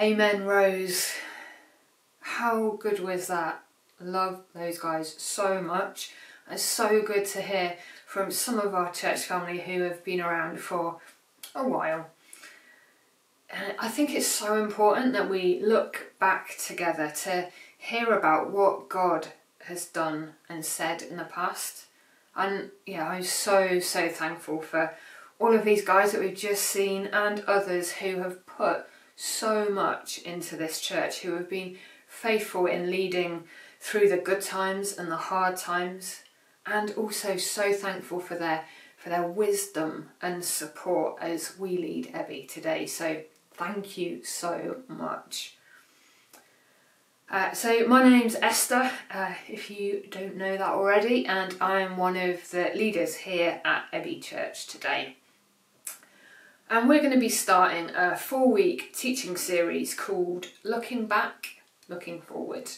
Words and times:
Amen, 0.00 0.46
Rose. 0.46 1.12
How 2.20 2.78
good 2.80 3.00
was 3.00 3.26
that? 3.26 3.62
Love 4.00 4.40
those 4.54 4.78
guys 4.78 5.14
so 5.18 5.60
much. 5.60 6.12
It's 6.50 6.62
so 6.62 7.02
good 7.02 7.26
to 7.26 7.42
hear 7.42 7.76
from 8.06 8.30
some 8.30 8.58
of 8.58 8.74
our 8.74 8.90
church 8.92 9.24
family 9.24 9.58
who 9.58 9.82
have 9.82 10.02
been 10.02 10.22
around 10.22 10.58
for 10.58 10.96
a 11.54 11.68
while. 11.68 12.06
And 13.50 13.74
I 13.78 13.88
think 13.88 14.14
it's 14.14 14.26
so 14.26 14.64
important 14.64 15.12
that 15.12 15.28
we 15.28 15.60
look 15.60 16.14
back 16.18 16.56
together 16.56 17.12
to 17.24 17.48
hear 17.76 18.14
about 18.14 18.50
what 18.50 18.88
God 18.88 19.28
has 19.66 19.84
done 19.84 20.30
and 20.48 20.64
said 20.64 21.02
in 21.02 21.18
the 21.18 21.24
past. 21.24 21.84
And 22.34 22.70
yeah, 22.86 23.06
I'm 23.06 23.22
so, 23.22 23.80
so 23.80 24.08
thankful 24.08 24.62
for 24.62 24.94
all 25.38 25.52
of 25.52 25.66
these 25.66 25.84
guys 25.84 26.12
that 26.12 26.22
we've 26.22 26.34
just 26.34 26.64
seen 26.64 27.08
and 27.08 27.40
others 27.40 27.92
who 27.92 28.22
have 28.22 28.46
put 28.46 28.86
so 29.20 29.68
much 29.68 30.18
into 30.18 30.56
this 30.56 30.80
church, 30.80 31.20
who 31.20 31.34
have 31.34 31.48
been 31.48 31.76
faithful 32.06 32.64
in 32.64 32.90
leading 32.90 33.44
through 33.78 34.08
the 34.08 34.16
good 34.16 34.40
times 34.40 34.96
and 34.96 35.10
the 35.10 35.16
hard 35.16 35.58
times, 35.58 36.22
and 36.64 36.92
also 36.92 37.36
so 37.36 37.72
thankful 37.72 38.18
for 38.18 38.34
their 38.36 38.64
for 38.96 39.10
their 39.10 39.26
wisdom 39.26 40.10
and 40.20 40.44
support 40.44 41.18
as 41.22 41.58
we 41.58 41.76
lead 41.76 42.12
Ebby 42.14 42.46
today. 42.46 42.86
So 42.86 43.22
thank 43.54 43.96
you 43.96 44.22
so 44.24 44.82
much. 44.88 45.56
Uh, 47.30 47.52
so 47.52 47.86
my 47.86 48.06
name's 48.06 48.34
Esther, 48.36 48.90
uh, 49.10 49.34
if 49.48 49.70
you 49.70 50.02
don't 50.10 50.36
know 50.36 50.56
that 50.56 50.68
already, 50.68 51.26
and 51.26 51.56
I'm 51.60 51.96
one 51.96 52.16
of 52.16 52.50
the 52.50 52.72
leaders 52.74 53.14
here 53.14 53.60
at 53.64 53.84
Ebby 53.92 54.22
Church 54.22 54.66
today. 54.66 55.16
And 56.72 56.88
we're 56.88 57.00
going 57.00 57.10
to 57.10 57.18
be 57.18 57.28
starting 57.28 57.90
a 57.96 58.16
four 58.16 58.48
week 58.48 58.94
teaching 58.94 59.36
series 59.36 59.92
called 59.92 60.46
Looking 60.62 61.06
Back, 61.06 61.56
Looking 61.88 62.20
Forward. 62.22 62.70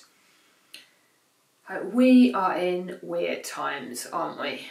Uh, 1.68 1.80
we 1.92 2.32
are 2.32 2.56
in 2.56 2.98
weird 3.02 3.44
times, 3.44 4.06
aren't 4.10 4.40
we? 4.40 4.68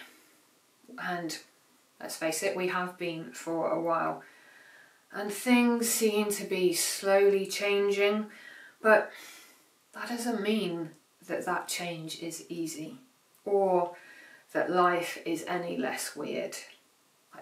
And 0.97 1.37
let's 1.99 2.15
face 2.15 2.41
it, 2.41 2.57
we 2.57 2.69
have 2.69 2.97
been 2.97 3.31
for 3.31 3.69
a 3.69 3.79
while. 3.79 4.23
And 5.13 5.31
things 5.31 5.87
seem 5.87 6.31
to 6.31 6.45
be 6.45 6.73
slowly 6.73 7.45
changing, 7.45 8.25
but 8.81 9.11
that 9.93 10.09
doesn't 10.09 10.41
mean 10.41 10.93
that 11.27 11.45
that 11.45 11.67
change 11.67 12.23
is 12.23 12.45
easy 12.49 12.97
or 13.45 13.95
that 14.53 14.71
life 14.71 15.19
is 15.27 15.45
any 15.47 15.77
less 15.77 16.15
weird 16.15 16.57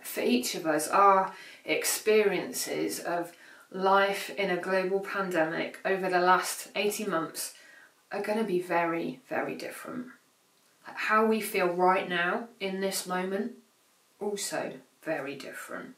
for 0.02 0.22
each 0.22 0.56
of 0.56 0.66
us, 0.66 0.88
our 0.88 1.34
experiences 1.66 3.00
of 3.00 3.32
life 3.72 4.30
in 4.32 4.50
a 4.50 4.58
global 4.58 5.00
pandemic 5.00 5.80
over 5.86 6.10
the 6.10 6.20
last 6.20 6.70
18 6.76 7.10
months 7.10 7.54
are 8.12 8.22
going 8.22 8.38
to 8.38 8.44
be 8.44 8.60
very, 8.60 9.20
very 9.30 9.56
different. 9.56 10.08
How 10.84 11.26
we 11.26 11.40
feel 11.42 11.68
right 11.68 12.10
now 12.10 12.48
in 12.60 12.82
this 12.82 13.06
moment, 13.06 13.54
also 14.20 14.74
very 15.04 15.36
different. 15.36 15.96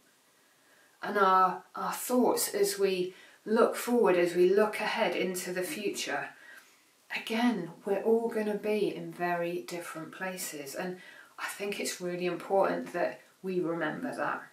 And 1.01 1.17
our, 1.17 1.63
our 1.75 1.93
thoughts 1.93 2.53
as 2.53 2.77
we 2.77 3.13
look 3.45 3.75
forward, 3.75 4.17
as 4.17 4.35
we 4.35 4.53
look 4.53 4.79
ahead 4.79 5.15
into 5.15 5.53
the 5.53 5.63
future, 5.63 6.29
again, 7.15 7.71
we're 7.85 8.03
all 8.03 8.27
going 8.27 8.45
to 8.47 8.55
be 8.55 8.93
in 8.93 9.11
very 9.11 9.61
different 9.61 10.11
places. 10.11 10.75
And 10.75 10.97
I 11.39 11.45
think 11.45 11.79
it's 11.79 12.01
really 12.01 12.25
important 12.25 12.93
that 12.93 13.21
we 13.43 13.59
remember 13.59 14.13
that. 14.15 14.43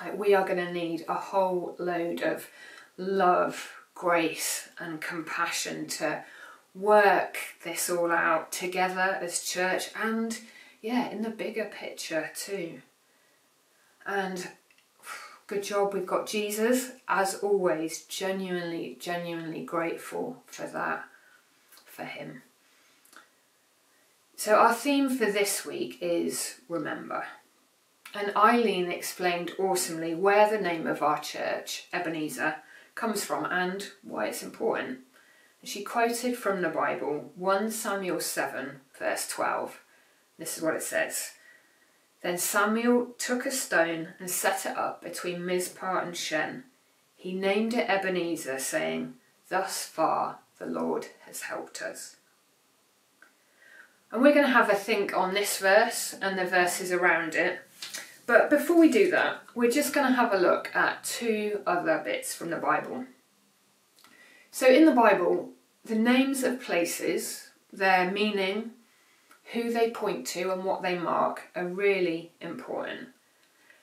Like 0.00 0.18
we 0.18 0.34
are 0.34 0.46
going 0.46 0.64
to 0.64 0.72
need 0.72 1.04
a 1.08 1.14
whole 1.14 1.76
load 1.78 2.22
of 2.22 2.48
love, 2.96 3.72
grace, 3.94 4.68
and 4.78 5.00
compassion 5.00 5.86
to 5.86 6.24
work 6.74 7.38
this 7.64 7.88
all 7.88 8.10
out 8.10 8.50
together 8.50 9.18
as 9.20 9.44
church 9.44 9.90
and, 10.00 10.38
yeah, 10.82 11.08
in 11.10 11.22
the 11.22 11.30
bigger 11.30 11.66
picture 11.66 12.30
too. 12.34 12.82
And 14.06 14.48
good 15.46 15.62
job, 15.62 15.94
we've 15.94 16.06
got 16.06 16.26
Jesus, 16.26 16.92
as 17.08 17.36
always, 17.36 18.02
genuinely, 18.02 18.96
genuinely 19.00 19.64
grateful 19.64 20.42
for 20.46 20.66
that, 20.66 21.04
for 21.86 22.04
Him. 22.04 22.42
So, 24.36 24.56
our 24.56 24.74
theme 24.74 25.08
for 25.08 25.26
this 25.26 25.64
week 25.64 25.98
is 26.00 26.56
remember. 26.68 27.24
And 28.16 28.32
Eileen 28.36 28.92
explained 28.92 29.54
awesomely 29.58 30.14
where 30.14 30.48
the 30.48 30.62
name 30.62 30.86
of 30.86 31.02
our 31.02 31.18
church, 31.18 31.88
Ebenezer, 31.92 32.56
comes 32.94 33.24
from 33.24 33.44
and 33.44 33.90
why 34.02 34.26
it's 34.26 34.42
important. 34.42 35.00
She 35.64 35.82
quoted 35.82 36.36
from 36.36 36.62
the 36.62 36.68
Bible 36.68 37.32
1 37.34 37.72
Samuel 37.72 38.20
7, 38.20 38.80
verse 38.96 39.26
12. 39.28 39.80
This 40.38 40.56
is 40.56 40.62
what 40.62 40.76
it 40.76 40.82
says 40.82 41.32
Then 42.22 42.38
Samuel 42.38 43.08
took 43.18 43.46
a 43.46 43.50
stone 43.50 44.08
and 44.20 44.30
set 44.30 44.64
it 44.64 44.76
up 44.76 45.02
between 45.02 45.44
Mizpah 45.44 46.04
and 46.04 46.16
Shen. 46.16 46.64
He 47.16 47.32
named 47.32 47.74
it 47.74 47.88
Ebenezer, 47.88 48.60
saying, 48.60 49.14
Thus 49.48 49.86
far 49.86 50.38
the 50.60 50.66
Lord 50.66 51.08
has 51.26 51.42
helped 51.42 51.82
us. 51.82 52.16
And 54.12 54.22
we're 54.22 54.34
going 54.34 54.46
to 54.46 54.52
have 54.52 54.70
a 54.70 54.76
think 54.76 55.16
on 55.16 55.34
this 55.34 55.58
verse 55.58 56.14
and 56.22 56.38
the 56.38 56.44
verses 56.44 56.92
around 56.92 57.34
it 57.34 57.63
but 58.26 58.50
before 58.50 58.78
we 58.78 58.90
do 58.90 59.10
that, 59.10 59.42
we're 59.54 59.70
just 59.70 59.92
going 59.92 60.06
to 60.06 60.14
have 60.14 60.32
a 60.32 60.38
look 60.38 60.74
at 60.74 61.04
two 61.04 61.60
other 61.66 62.00
bits 62.04 62.34
from 62.34 62.50
the 62.50 62.56
Bible. 62.56 63.04
So, 64.50 64.66
in 64.66 64.86
the 64.86 64.92
Bible, 64.92 65.50
the 65.84 65.96
names 65.96 66.42
of 66.42 66.62
places, 66.62 67.50
their 67.72 68.10
meaning, 68.10 68.70
who 69.52 69.72
they 69.72 69.90
point 69.90 70.26
to, 70.28 70.52
and 70.52 70.64
what 70.64 70.82
they 70.82 70.98
mark 70.98 71.50
are 71.54 71.66
really 71.66 72.32
important. 72.40 73.08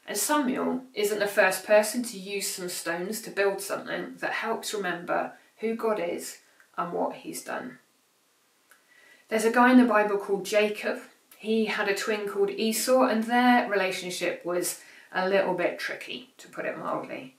And 0.07 0.17
Samuel 0.17 0.83
isn't 0.93 1.19
the 1.19 1.27
first 1.27 1.65
person 1.65 2.03
to 2.03 2.17
use 2.17 2.47
some 2.47 2.69
stones 2.69 3.21
to 3.21 3.29
build 3.29 3.61
something 3.61 4.15
that 4.17 4.31
helps 4.31 4.73
remember 4.73 5.33
who 5.57 5.75
God 5.75 5.99
is 5.99 6.39
and 6.77 6.91
what 6.91 7.17
He's 7.17 7.43
done. 7.43 7.77
There's 9.29 9.45
a 9.45 9.51
guy 9.51 9.71
in 9.71 9.77
the 9.77 9.85
Bible 9.85 10.17
called 10.17 10.45
Jacob 10.45 10.99
he 11.41 11.65
had 11.65 11.89
a 11.89 11.95
twin 11.95 12.29
called 12.29 12.51
Esau, 12.51 13.01
and 13.01 13.23
their 13.23 13.67
relationship 13.67 14.45
was 14.45 14.79
a 15.11 15.27
little 15.27 15.55
bit 15.55 15.79
tricky, 15.79 16.29
to 16.37 16.47
put 16.47 16.65
it 16.65 16.77
mildly. 16.77 17.35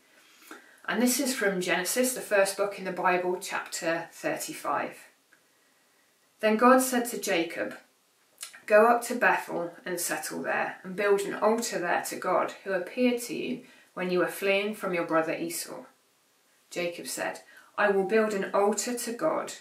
And 0.88 1.00
this 1.00 1.20
is 1.20 1.36
from 1.36 1.60
Genesis, 1.60 2.12
the 2.12 2.20
first 2.20 2.56
book 2.56 2.80
in 2.80 2.84
the 2.84 2.90
Bible, 2.90 3.38
chapter 3.40 4.08
35. 4.10 4.96
Then 6.40 6.56
God 6.56 6.80
said 6.80 7.04
to 7.10 7.20
Jacob, 7.20 7.76
Go 8.66 8.88
up 8.88 9.02
to 9.04 9.14
Bethel 9.14 9.72
and 9.84 10.00
settle 10.00 10.42
there, 10.42 10.78
and 10.82 10.96
build 10.96 11.20
an 11.20 11.34
altar 11.34 11.78
there 11.78 12.02
to 12.08 12.16
God, 12.16 12.54
who 12.64 12.72
appeared 12.72 13.22
to 13.22 13.36
you 13.36 13.62
when 13.94 14.10
you 14.10 14.18
were 14.18 14.26
fleeing 14.26 14.74
from 14.74 14.94
your 14.94 15.06
brother 15.06 15.32
Esau. 15.32 15.84
Jacob 16.70 17.06
said, 17.06 17.42
I 17.78 17.92
will 17.92 18.08
build 18.08 18.34
an 18.34 18.50
altar 18.52 18.98
to 18.98 19.12
God 19.12 19.52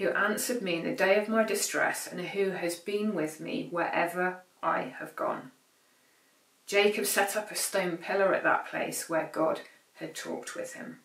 who 0.00 0.08
answered 0.08 0.62
me 0.62 0.76
in 0.76 0.84
the 0.84 0.94
day 0.94 1.18
of 1.18 1.28
my 1.28 1.44
distress 1.44 2.08
and 2.10 2.18
who 2.20 2.52
has 2.52 2.76
been 2.76 3.14
with 3.14 3.38
me 3.38 3.68
wherever 3.70 4.40
I 4.62 4.94
have 4.98 5.14
gone. 5.14 5.50
Jacob 6.66 7.04
set 7.04 7.36
up 7.36 7.50
a 7.50 7.54
stone 7.54 7.98
pillar 7.98 8.34
at 8.34 8.42
that 8.42 8.66
place 8.66 9.10
where 9.10 9.28
God 9.30 9.60
had 9.96 10.14
talked 10.14 10.56
with 10.56 10.72
him. 10.72 11.00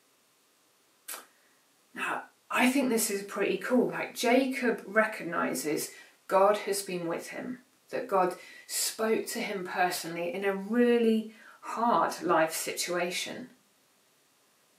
Now, 1.94 2.23
I 2.50 2.72
think 2.72 2.88
this 2.88 3.11
is 3.11 3.23
pretty 3.23 3.57
cool. 3.57 3.89
Like, 3.89 4.16
Jacob 4.16 4.81
recognizes 4.88 5.91
God 6.29 6.59
has 6.59 6.81
been 6.81 7.06
with 7.06 7.29
him, 7.29 7.59
that 7.89 8.07
God 8.07 8.35
spoke 8.66 9.27
to 9.27 9.39
him 9.39 9.67
personally 9.69 10.33
in 10.33 10.45
a 10.45 10.56
really 10.56 11.33
hard 11.59 12.22
life 12.22 12.53
situation. 12.53 13.50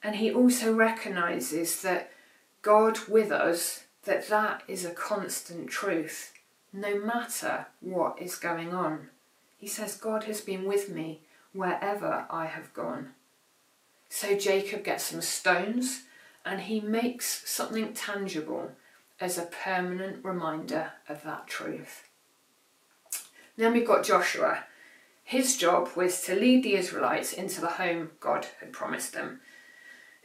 And 0.02 0.16
he 0.16 0.32
also 0.32 0.72
recognizes 0.72 1.82
that 1.82 2.12
God 2.62 2.98
with 3.08 3.30
us 3.30 3.82
that 4.06 4.28
that 4.28 4.62
is 4.66 4.84
a 4.84 4.90
constant 4.90 5.68
truth, 5.68 6.32
no 6.72 6.98
matter 6.98 7.66
what 7.80 8.20
is 8.20 8.36
going 8.36 8.72
on. 8.72 9.10
He 9.58 9.66
says, 9.66 9.96
God 9.96 10.24
has 10.24 10.40
been 10.40 10.64
with 10.64 10.88
me 10.88 11.20
wherever 11.52 12.26
I 12.30 12.46
have 12.46 12.72
gone. 12.72 13.10
So 14.08 14.36
Jacob 14.36 14.84
gets 14.84 15.04
some 15.04 15.20
stones 15.20 16.04
and 16.44 16.62
he 16.62 16.80
makes 16.80 17.48
something 17.48 17.92
tangible 17.92 18.72
as 19.20 19.36
a 19.36 19.48
permanent 19.64 20.24
reminder 20.24 20.92
of 21.08 21.22
that 21.24 21.46
truth. 21.46 22.08
Then 23.56 23.72
we've 23.72 23.86
got 23.86 24.04
Joshua. 24.04 24.64
His 25.24 25.56
job 25.56 25.88
was 25.96 26.20
to 26.22 26.36
lead 26.36 26.62
the 26.62 26.76
Israelites 26.76 27.32
into 27.32 27.60
the 27.60 27.66
home 27.66 28.10
God 28.20 28.46
had 28.60 28.72
promised 28.72 29.12
them. 29.12 29.40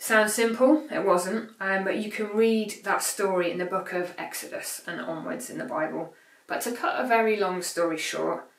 Sounds 0.01 0.33
simple, 0.33 0.88
it 0.89 1.06
wasn't, 1.06 1.51
um, 1.59 1.83
but 1.83 1.98
you 1.98 2.09
can 2.09 2.36
read 2.36 2.74
that 2.86 3.03
story 3.03 3.51
in 3.51 3.59
the 3.59 3.65
book 3.65 3.94
of 3.94 4.15
Exodus 4.18 4.81
and 4.88 5.00
onwards 5.00 5.48
in 5.48 5.59
the 5.59 5.63
Bible. 5.63 6.15
But 6.48 6.62
to 6.62 6.71
cut 6.71 7.00
a 7.00 7.07
very 7.07 7.39
long 7.39 7.62
story 7.62 8.00
short, 8.00 8.50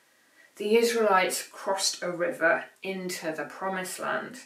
the 0.55 0.77
Israelites 0.77 1.45
crossed 1.45 2.01
a 2.01 2.09
river 2.09 2.63
into 2.81 3.33
the 3.33 3.43
promised 3.43 3.99
land, 3.99 4.43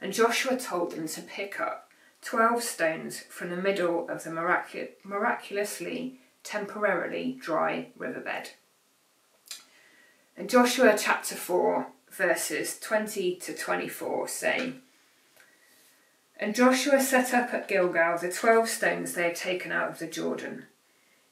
and 0.00 0.14
Joshua 0.14 0.56
told 0.56 0.92
them 0.92 1.06
to 1.08 1.20
pick 1.20 1.60
up 1.60 1.90
twelve 2.22 2.62
stones 2.62 3.20
from 3.28 3.50
the 3.50 3.56
middle 3.56 4.08
of 4.08 4.24
the 4.24 4.30
miracu- 4.30 4.92
miraculously, 5.04 6.18
temporarily 6.42 7.36
dry 7.42 7.88
riverbed. 7.98 8.52
And 10.34 10.48
Joshua 10.48 10.96
chapter 10.98 11.34
4, 11.34 11.88
verses 12.10 12.80
20 12.80 13.36
to 13.36 13.54
24 13.54 14.28
say, 14.28 14.72
And 16.42 16.56
Joshua 16.56 17.00
set 17.00 17.32
up 17.32 17.54
at 17.54 17.68
Gilgal 17.68 18.18
the 18.18 18.28
twelve 18.28 18.68
stones 18.68 19.12
they 19.12 19.22
had 19.22 19.36
taken 19.36 19.70
out 19.70 19.92
of 19.92 20.00
the 20.00 20.08
Jordan. 20.08 20.66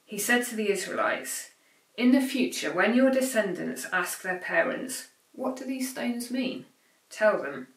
He 0.05 0.17
said 0.17 0.45
to 0.45 0.55
the 0.55 0.71
Israelites, 0.71 1.49
In 1.97 2.13
the 2.13 2.21
future, 2.21 2.71
when 2.71 2.93
your 2.93 3.11
descendants 3.11 3.85
ask 3.91 4.21
their 4.21 4.37
parents, 4.37 5.09
What 5.33 5.57
do 5.57 5.65
these 5.65 5.91
stones 5.91 6.31
mean? 6.31 6.63
Tell 7.09 7.43
them, 7.43 7.67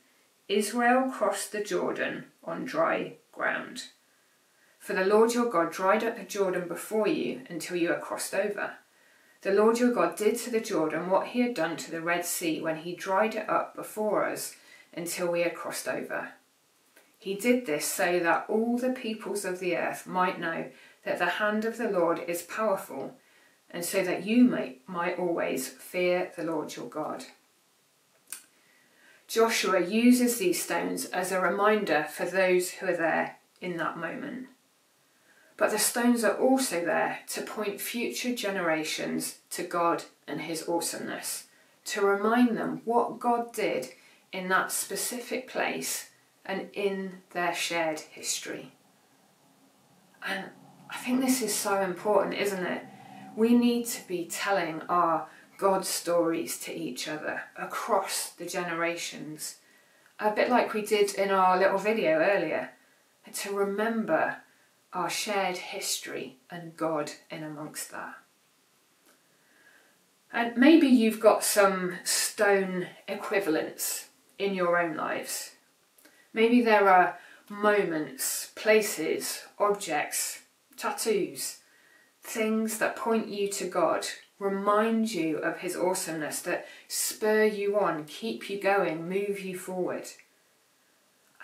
Israel 0.49 1.11
crossed 1.11 1.51
the 1.51 1.65
Jordan 1.65 2.27
on 2.45 2.67
dry 2.67 3.15
ground. 3.33 3.87
For 4.79 4.93
the 4.93 5.05
Lord 5.05 5.35
your 5.35 5.51
God 5.51 5.73
dried 5.73 6.05
up 6.05 6.17
the 6.17 6.23
Jordan 6.23 6.69
before 6.69 7.09
you 7.09 7.41
until 7.51 7.77
you 7.77 7.89
had 7.89 8.01
crossed 8.01 8.33
over. 8.33 8.75
The 9.43 9.55
Lord 9.55 9.81
your 9.81 9.93
God 9.93 10.15
did 10.15 10.37
to 10.37 10.51
the 10.53 10.61
Jordan 10.61 11.11
what 11.11 11.27
he 11.27 11.41
had 11.41 11.55
done 11.55 11.77
to 11.79 11.91
the 11.91 12.01
Red 12.01 12.25
Sea 12.25 12.61
when 12.61 12.77
he 12.77 12.95
dried 12.95 13.35
it 13.35 13.51
up 13.51 13.75
before 13.75 14.25
us 14.25 14.55
until 14.97 15.33
we 15.33 15.41
had 15.41 15.57
crossed 15.57 15.89
over. 15.89 16.35
He 17.25 17.33
did 17.33 17.65
this 17.65 17.87
so 17.87 18.19
that 18.19 18.45
all 18.51 18.77
the 18.77 18.91
peoples 18.91 19.47
of 19.47 19.59
the 19.59 19.79
earth 19.79 20.07
might 20.07 20.39
know 20.39 20.67
that 21.07 21.19
the 21.19 21.41
hand 21.41 21.65
of 21.65 21.79
the 21.79 21.89
Lord 21.89 22.21
is 22.29 22.43
powerful, 22.43 23.17
and 23.71 23.83
so 23.83 24.05
that 24.05 24.27
you 24.27 24.45
might 24.45 25.19
always 25.19 25.67
fear 25.67 26.31
the 26.37 26.45
Lord 26.45 26.77
your 26.77 26.91
God. 26.91 27.25
Joshua 29.27 29.81
uses 29.81 30.37
these 30.37 30.63
stones 30.63 31.07
as 31.07 31.33
a 31.33 31.41
reminder 31.41 32.05
for 32.11 32.27
those 32.27 32.73
who 32.73 32.89
are 32.89 32.97
there 32.97 33.37
in 33.59 33.79
that 33.79 33.97
moment. 33.97 34.49
But 35.57 35.71
the 35.71 35.79
stones 35.79 36.25
are 36.25 36.37
also 36.37 36.85
there 36.85 37.21
to 37.29 37.41
point 37.41 37.81
future 37.81 38.35
generations 38.35 39.39
to 39.53 39.63
God 39.63 40.05
and 40.29 40.43
His 40.43 40.69
awesomeness, 40.69 41.45
to 41.87 42.03
remind 42.03 42.59
them 42.59 42.83
what 42.85 43.19
God 43.19 43.55
did 43.55 43.95
in 44.31 44.49
that 44.49 44.71
specific 44.71 45.49
place 45.49 46.11
and 46.45 46.69
in 46.73 47.23
their 47.31 47.55
shared 47.55 48.01
history. 48.01 48.73
And 50.27 50.47
I 50.91 50.97
think 50.97 51.21
this 51.21 51.43
is 51.43 51.55
so 51.55 51.81
important, 51.81 52.35
isn't 52.35 52.65
it? 52.65 52.85
We 53.37 53.55
need 53.55 53.87
to 53.87 54.07
be 54.07 54.27
telling 54.27 54.83
our 54.89 55.29
God 55.59 55.85
stories 55.85 56.59
to 56.61 56.75
each 56.75 57.09
other 57.09 57.43
across 57.57 58.31
the 58.31 58.47
generations. 58.47 59.57
A 60.21 60.31
bit 60.31 60.51
like 60.51 60.75
we 60.75 60.83
did 60.83 61.15
in 61.15 61.31
our 61.31 61.59
little 61.59 61.79
video 61.79 62.19
earlier, 62.19 62.71
to 63.33 63.53
remember 63.53 64.37
our 64.93 65.11
shared 65.11 65.57
history 65.57 66.37
and 66.51 66.77
God 66.77 67.13
in 67.31 67.43
amongst 67.43 67.91
that. 67.91 68.15
And 70.33 70.57
maybe 70.57 70.87
you've 70.87 71.21
got 71.21 71.45
some 71.45 71.99
stone 72.05 72.89
equivalents 73.09 74.09
in 74.39 74.55
your 74.55 74.79
own 74.79 74.97
lives. 74.97 75.54
Maybe 76.35 76.61
there 76.61 76.89
are 76.91 77.19
moments, 77.49 78.51
places, 78.55 79.45
objects, 79.59 80.43
tattoos, 80.77 81.59
things 82.23 82.79
that 82.79 82.97
point 82.97 83.29
you 83.29 83.49
to 83.49 83.67
God 83.67 84.07
remind 84.39 85.13
you 85.13 85.39
of 85.39 85.59
his 85.59 85.77
awesomeness, 85.77 86.41
that 86.43 86.67
spur 86.89 87.45
you 87.45 87.79
on, 87.79 88.05
keep 88.05 88.51
you 88.51 88.61
going, 88.61 89.09
move 89.09 89.41
you 89.41 89.57
forward. 89.57 90.09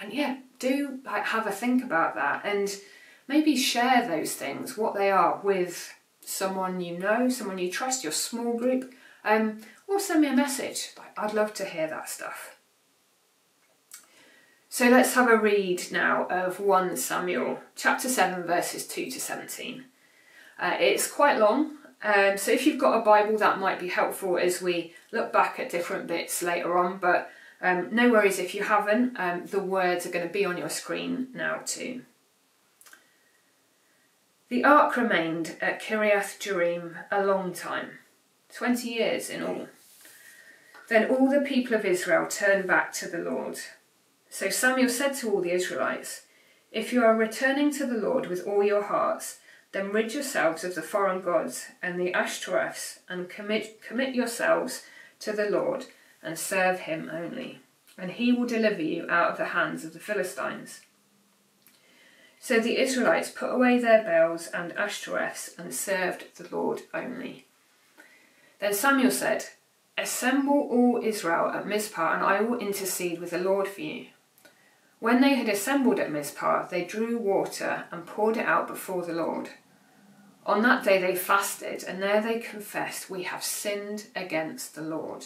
And 0.00 0.12
yeah, 0.12 0.38
do 0.58 0.98
like 1.04 1.26
have 1.26 1.46
a 1.46 1.52
think 1.52 1.84
about 1.84 2.14
that 2.16 2.44
and 2.44 2.75
maybe 3.28 3.56
share 3.56 4.06
those 4.06 4.34
things, 4.34 4.76
what 4.76 4.94
they 4.94 5.10
are, 5.10 5.40
with 5.43 5.94
someone 6.20 6.81
you 6.81 6.98
know, 6.98 7.28
someone 7.28 7.58
you 7.58 7.70
trust, 7.70 8.02
your 8.02 8.12
small 8.12 8.56
group, 8.58 8.93
um, 9.25 9.60
or 9.86 10.00
send 10.00 10.22
me 10.22 10.28
a 10.28 10.36
message. 10.36 10.90
Like, 10.98 11.19
I'd 11.19 11.34
love 11.34 11.54
to 11.54 11.64
hear 11.64 11.86
that 11.88 12.08
stuff. 12.08 12.56
So 14.72 14.88
let's 14.88 15.14
have 15.14 15.28
a 15.28 15.37
read 15.37 15.82
now 15.90 16.28
of 16.28 16.61
1 16.61 16.96
Samuel 16.96 17.58
chapter 17.75 18.08
7, 18.08 18.44
verses 18.44 18.87
2 18.87 19.11
to 19.11 19.20
17. 19.20 19.84
Uh, 20.61 20.76
it's 20.78 21.11
quite 21.11 21.40
long, 21.40 21.72
um, 22.05 22.38
so 22.38 22.52
if 22.52 22.64
you've 22.64 22.78
got 22.78 22.96
a 22.96 23.05
Bible, 23.05 23.37
that 23.38 23.58
might 23.58 23.81
be 23.81 23.88
helpful 23.88 24.38
as 24.38 24.62
we 24.62 24.94
look 25.11 25.32
back 25.32 25.58
at 25.58 25.70
different 25.70 26.06
bits 26.06 26.40
later 26.40 26.78
on. 26.78 26.99
But 26.99 27.32
um, 27.61 27.88
no 27.90 28.11
worries 28.11 28.38
if 28.38 28.55
you 28.55 28.62
haven't, 28.62 29.19
um, 29.19 29.46
the 29.46 29.58
words 29.58 30.06
are 30.06 30.11
going 30.11 30.26
to 30.26 30.32
be 30.32 30.44
on 30.44 30.56
your 30.56 30.70
screen 30.70 31.26
now 31.34 31.62
too. 31.67 32.02
The 34.50 34.62
ark 34.62 34.96
remained 34.96 35.56
at 35.61 35.82
Kiriath 35.82 36.38
Jearim 36.38 36.94
a 37.11 37.26
long 37.26 37.52
time, 37.52 37.99
20 38.55 38.88
years 38.88 39.31
in 39.31 39.43
all. 39.43 39.67
Then 40.88 41.11
all 41.11 41.28
the 41.28 41.40
people 41.40 41.75
of 41.75 41.84
Israel 41.84 42.28
turned 42.28 42.69
back 42.69 42.93
to 42.94 43.08
the 43.08 43.19
Lord. 43.19 43.58
So 44.32 44.49
Samuel 44.49 44.88
said 44.88 45.15
to 45.17 45.31
all 45.31 45.41
the 45.41 45.50
Israelites, 45.50 46.23
If 46.71 46.93
you 46.93 47.05
are 47.05 47.17
returning 47.17 47.73
to 47.73 47.85
the 47.85 47.99
Lord 47.99 48.29
with 48.29 48.47
all 48.47 48.62
your 48.62 48.85
hearts, 48.85 49.38
then 49.73 49.93
rid 49.93 50.15
yourselves 50.15 50.62
of 50.62 50.77
the 50.77 50.82
foreign 50.82 51.21
gods 51.21 51.67
and 51.82 52.00
the 52.00 52.12
Ashtoreths, 52.12 53.00
and 53.09 53.29
commit, 53.29 53.82
commit 53.82 54.15
yourselves 54.15 54.85
to 55.19 55.32
the 55.32 55.50
Lord, 55.50 55.87
and 56.23 56.38
serve 56.38 56.81
him 56.81 57.11
only, 57.12 57.61
and 57.99 58.12
he 58.12 58.32
will 58.32 58.47
deliver 58.47 58.82
you 58.82 59.06
out 59.11 59.32
of 59.32 59.37
the 59.37 59.47
hands 59.47 59.85
of 59.85 59.93
the 59.93 59.99
Philistines. 59.99 60.81
So 62.38 62.61
the 62.61 62.81
Israelites 62.81 63.31
put 63.31 63.53
away 63.53 63.79
their 63.79 64.03
Baals 64.03 64.47
and 64.47 64.73
Ashtoreths 64.73 65.59
and 65.59 65.75
served 65.75 66.37
the 66.37 66.49
Lord 66.55 66.82
only. 66.94 67.47
Then 68.61 68.75
Samuel 68.75 69.11
said, 69.11 69.47
Assemble 69.99 70.69
all 70.71 71.00
Israel 71.03 71.50
at 71.50 71.67
Mizpah, 71.67 72.15
and 72.15 72.25
I 72.25 72.41
will 72.41 72.59
intercede 72.59 73.21
with 73.21 73.31
the 73.31 73.38
Lord 73.38 73.69
for 73.69 73.81
you. 73.82 74.06
When 75.00 75.23
they 75.23 75.35
had 75.35 75.49
assembled 75.49 75.99
at 75.99 76.12
Mizpah, 76.12 76.69
they 76.69 76.85
drew 76.85 77.19
water 77.19 77.85
and 77.91 78.06
poured 78.06 78.37
it 78.37 78.47
out 78.47 78.69
before 78.69 79.05
the 79.05 79.14
Lord. 79.14 79.49
On 80.44 80.62
that 80.62 80.85
day 80.85 81.00
they 81.00 81.17
fasted, 81.17 81.82
and 81.82 82.02
there 82.02 82.20
they 82.20 82.38
confessed, 82.38 83.08
We 83.08 83.23
have 83.25 83.43
sinned 83.43 84.08
against 84.14 84.75
the 84.75 84.82
Lord. 84.82 85.25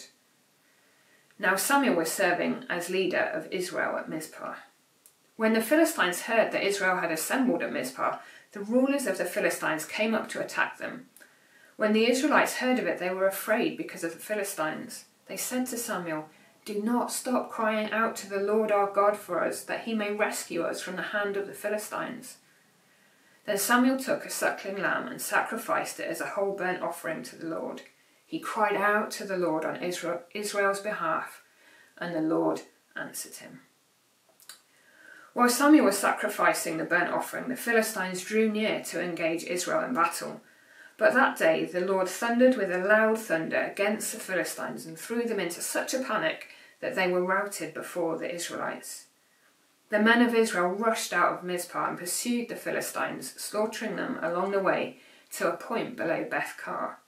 Now 1.40 1.56
Samuel 1.56 1.96
was 1.96 2.12
serving 2.12 2.64
as 2.70 2.88
leader 2.88 3.30
of 3.34 3.48
Israel 3.50 3.96
at 3.96 4.08
Mizpah. 4.08 4.54
When 5.36 5.54
the 5.54 5.60
Philistines 5.60 6.22
heard 6.22 6.52
that 6.52 6.62
Israel 6.62 6.98
had 6.98 7.10
assembled 7.10 7.62
at 7.62 7.72
Mizpah, 7.72 8.18
the 8.52 8.60
rulers 8.60 9.08
of 9.08 9.18
the 9.18 9.24
Philistines 9.24 9.84
came 9.84 10.14
up 10.14 10.28
to 10.28 10.40
attack 10.40 10.78
them. 10.78 11.06
When 11.76 11.92
the 11.92 12.08
Israelites 12.08 12.58
heard 12.58 12.78
of 12.78 12.86
it, 12.86 13.00
they 13.00 13.10
were 13.10 13.26
afraid 13.26 13.76
because 13.76 14.04
of 14.04 14.12
the 14.12 14.20
Philistines. 14.20 15.06
They 15.26 15.36
said 15.36 15.66
to 15.66 15.76
Samuel, 15.76 16.28
do 16.64 16.82
not 16.82 17.12
stop 17.12 17.50
crying 17.50 17.90
out 17.90 18.16
to 18.16 18.28
the 18.28 18.40
Lord 18.40 18.72
our 18.72 18.90
God 18.90 19.16
for 19.16 19.44
us, 19.44 19.62
that 19.64 19.84
he 19.84 19.94
may 19.94 20.12
rescue 20.12 20.62
us 20.62 20.80
from 20.80 20.96
the 20.96 21.02
hand 21.02 21.36
of 21.36 21.46
the 21.46 21.52
Philistines. 21.52 22.38
Then 23.44 23.58
Samuel 23.58 23.98
took 23.98 24.24
a 24.24 24.30
suckling 24.30 24.80
lamb 24.80 25.06
and 25.06 25.20
sacrificed 25.20 26.00
it 26.00 26.08
as 26.08 26.20
a 26.20 26.30
whole 26.30 26.52
burnt 26.52 26.82
offering 26.82 27.22
to 27.24 27.36
the 27.36 27.46
Lord. 27.46 27.82
He 28.24 28.38
cried 28.38 28.76
out 28.76 29.10
to 29.12 29.24
the 29.24 29.36
Lord 29.36 29.64
on 29.64 29.82
Israel, 29.82 30.22
Israel's 30.34 30.80
behalf, 30.80 31.42
and 31.98 32.14
the 32.14 32.22
Lord 32.22 32.62
answered 32.96 33.36
him. 33.36 33.60
While 35.34 35.50
Samuel 35.50 35.86
was 35.86 35.98
sacrificing 35.98 36.78
the 36.78 36.84
burnt 36.84 37.12
offering, 37.12 37.48
the 37.48 37.56
Philistines 37.56 38.24
drew 38.24 38.50
near 38.50 38.82
to 38.84 39.02
engage 39.02 39.44
Israel 39.44 39.84
in 39.84 39.92
battle. 39.92 40.40
But 40.96 41.12
that 41.14 41.36
day 41.36 41.64
the 41.64 41.80
Lord 41.80 42.08
thundered 42.08 42.56
with 42.56 42.70
a 42.70 42.78
loud 42.78 43.18
thunder 43.18 43.60
against 43.60 44.12
the 44.12 44.20
Philistines 44.20 44.86
and 44.86 44.96
threw 44.96 45.24
them 45.24 45.40
into 45.40 45.60
such 45.60 45.92
a 45.92 45.98
panic 45.98 46.48
that 46.84 46.94
they 46.94 47.08
were 47.10 47.24
routed 47.24 47.72
before 47.72 48.18
the 48.18 48.30
Israelites. 48.30 49.06
The 49.88 49.98
men 49.98 50.20
of 50.20 50.34
Israel 50.34 50.68
rushed 50.68 51.14
out 51.14 51.32
of 51.32 51.42
Mizpah 51.42 51.88
and 51.88 51.98
pursued 51.98 52.50
the 52.50 52.56
Philistines, 52.56 53.32
slaughtering 53.38 53.96
them 53.96 54.18
along 54.20 54.50
the 54.50 54.60
way 54.60 54.98
to 55.32 55.50
a 55.50 55.56
point 55.56 55.96
below 55.96 56.26
Beth-car. 56.30 56.98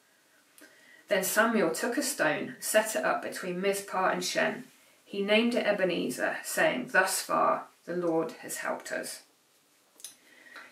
Then 1.08 1.22
Samuel 1.22 1.72
took 1.72 1.98
a 1.98 2.02
stone, 2.02 2.54
set 2.58 2.96
it 2.96 3.04
up 3.04 3.20
between 3.20 3.60
Mizpah 3.60 4.08
and 4.08 4.24
Shen. 4.24 4.64
He 5.04 5.20
named 5.20 5.54
it 5.54 5.66
Ebenezer, 5.66 6.38
saying, 6.42 6.88
Thus 6.92 7.20
far 7.20 7.66
the 7.84 7.96
Lord 7.96 8.32
has 8.40 8.56
helped 8.56 8.92
us. 8.92 9.24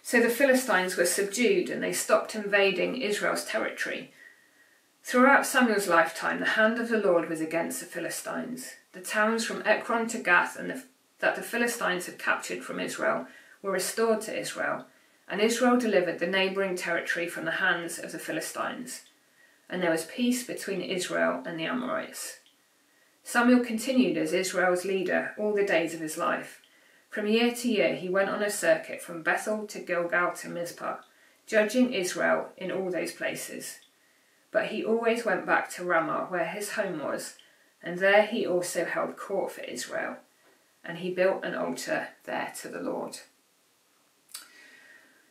So 0.03 0.23
the 0.23 0.31
Philistines 0.31 0.97
were 0.97 1.05
subdued 1.05 1.69
and 1.69 1.83
they 1.83 1.93
stopped 1.93 2.35
invading 2.35 3.03
Israel's 3.03 3.45
territory. 3.45 4.15
Throughout 5.03 5.45
Samuel's 5.45 5.89
lifetime, 5.89 6.41
the 6.41 6.47
hand 6.47 6.79
of 6.79 6.89
the 6.89 6.97
Lord 6.97 7.29
was 7.29 7.43
against 7.43 7.81
the 7.81 7.87
Philistines. 7.87 8.77
The 8.95 9.01
towns 9.01 9.45
from 9.45 9.63
Ekron 9.67 10.07
to 10.09 10.19
Gath 10.19 10.57
and 10.57 10.71
the, 10.71 10.85
that 11.19 11.35
the 11.35 11.43
Philistines 11.43 12.07
had 12.07 12.17
captured 12.17 12.63
from 12.63 12.79
Israel 12.79 13.27
were 13.61 13.73
restored 13.73 14.21
to 14.23 14.39
Israel, 14.39 14.87
and 15.29 15.41
Israel 15.41 15.77
delivered 15.77 16.21
the 16.21 16.29
neighbouring 16.29 16.77
territory 16.77 17.29
from 17.29 17.45
the 17.45 17.59
hands 17.63 17.99
of 17.99 18.13
the 18.13 18.21
Philistines. 18.21 19.03
And 19.69 19.83
there 19.83 19.91
was 19.91 20.05
peace 20.05 20.47
between 20.47 20.81
Israel 20.81 21.43
and 21.45 21.59
the 21.59 21.65
Amorites. 21.65 22.39
Samuel 23.25 23.65
continued 23.65 24.17
as 24.17 24.33
Israel's 24.33 24.85
leader 24.85 25.35
all 25.37 25.55
the 25.55 25.67
days 25.67 25.93
of 25.93 26.01
his 26.01 26.17
life. 26.17 26.61
From 27.11 27.27
year 27.27 27.53
to 27.53 27.69
year, 27.69 27.97
he 27.97 28.09
went 28.09 28.31
on 28.31 28.43
a 28.45 28.51
circuit 28.51 29.03
from 29.03 29.25
Bethel 29.25 29.67
to 29.67 29.81
Gilgal 29.81 30.35
to 30.37 30.49
Mizpah, 30.49 30.99
judging 31.47 31.93
Israel 31.93 32.51
in 32.57 32.71
all 32.71 32.93
those 32.93 33.13
places. 33.13 33.81
But 34.53 34.67
he 34.67 34.85
always 34.85 35.25
went 35.25 35.47
back 35.47 35.69
to 35.73 35.85
Ramah, 35.85 36.27
where 36.29 36.45
his 36.45 36.73
home 36.73 37.03
was, 37.03 37.35
and 37.85 37.99
there 37.99 38.27
he 38.27 38.47
also 38.47 38.85
held 38.85 39.17
court 39.17 39.53
for 39.53 39.61
Israel, 39.61 40.17
and 40.83 40.99
he 40.99 41.11
built 41.11 41.45
an 41.45 41.55
altar 41.55 42.09
there 42.25 42.53
to 42.63 42.69
the 42.69 42.81
Lord. 42.81 43.19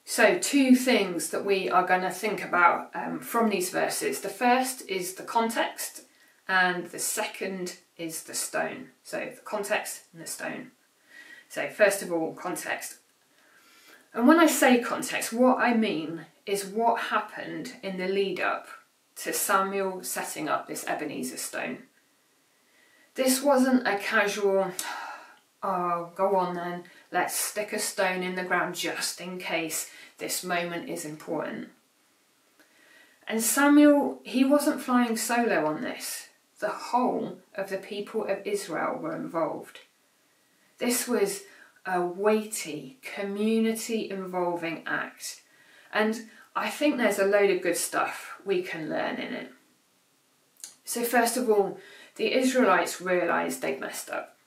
So, 0.05 0.37
two 0.37 0.75
things 0.75 1.29
that 1.31 1.45
we 1.45 1.69
are 1.69 1.87
going 1.87 2.01
to 2.01 2.11
think 2.11 2.43
about 2.43 2.91
um, 2.93 3.19
from 3.19 3.49
these 3.49 3.69
verses. 3.69 4.21
The 4.21 4.29
first 4.29 4.87
is 4.87 5.15
the 5.15 5.23
context, 5.23 6.03
and 6.47 6.87
the 6.87 6.99
second 6.99 7.77
is 7.97 8.23
the 8.23 8.35
stone. 8.35 8.89
So, 9.03 9.31
the 9.33 9.41
context 9.41 10.03
and 10.13 10.21
the 10.21 10.27
stone. 10.27 10.71
So, 11.49 11.69
first 11.69 12.03
of 12.03 12.11
all, 12.11 12.33
context. 12.33 12.97
And 14.13 14.27
when 14.27 14.39
I 14.39 14.45
say 14.45 14.79
context, 14.79 15.33
what 15.33 15.57
I 15.57 15.73
mean 15.73 16.27
is 16.45 16.65
what 16.65 16.99
happened 16.99 17.73
in 17.81 17.97
the 17.97 18.07
lead 18.07 18.39
up 18.39 18.67
to 19.15 19.33
Samuel 19.33 20.03
setting 20.03 20.49
up 20.49 20.67
this 20.67 20.85
Ebenezer 20.85 21.37
stone. 21.37 21.83
This 23.15 23.41
wasn't 23.41 23.87
a 23.87 23.97
casual, 23.97 24.71
oh, 25.63 26.11
go 26.15 26.35
on 26.35 26.55
then, 26.55 26.83
let's 27.11 27.35
stick 27.35 27.73
a 27.73 27.79
stone 27.79 28.23
in 28.23 28.35
the 28.35 28.43
ground 28.43 28.75
just 28.75 29.21
in 29.21 29.37
case 29.37 29.89
this 30.17 30.43
moment 30.43 30.89
is 30.89 31.05
important. 31.05 31.69
And 33.27 33.41
Samuel, 33.41 34.19
he 34.23 34.43
wasn't 34.43 34.81
flying 34.81 35.15
solo 35.15 35.65
on 35.65 35.81
this. 35.81 36.29
The 36.59 36.69
whole 36.69 37.39
of 37.55 37.69
the 37.69 37.77
people 37.77 38.25
of 38.25 38.45
Israel 38.45 38.97
were 38.97 39.15
involved. 39.15 39.79
This 40.77 41.07
was 41.07 41.43
a 41.85 42.01
weighty, 42.01 42.97
community 43.01 44.09
involving 44.09 44.83
act. 44.85 45.41
And 45.91 46.27
I 46.55 46.69
think 46.69 46.97
there's 46.97 47.19
a 47.19 47.25
load 47.25 47.49
of 47.49 47.61
good 47.61 47.77
stuff 47.77 48.39
we 48.45 48.61
can 48.61 48.89
learn 48.89 49.15
in 49.15 49.33
it. 49.33 49.51
So, 50.85 51.03
first 51.03 51.37
of 51.37 51.49
all, 51.49 51.79
the 52.15 52.33
Israelites 52.33 53.01
realised 53.01 53.61
they'd 53.61 53.79
messed 53.79 54.09
up. 54.09 54.37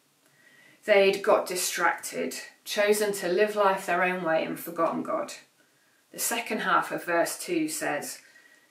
They'd 0.85 1.23
got 1.23 1.47
distracted, 1.47 2.37
chosen 2.65 3.13
to 3.15 3.29
live 3.29 3.57
life 3.57 3.87
their 3.87 4.05
own 4.05 4.23
way, 4.23 4.45
and 4.45 4.59
forgotten 4.59 5.03
God. 5.03 5.33
The 6.13 6.19
second 6.21 6.61
half 6.61 6.93
of 6.93 7.05
verse 7.05 7.39
2 7.39 7.69
says, 7.69 8.21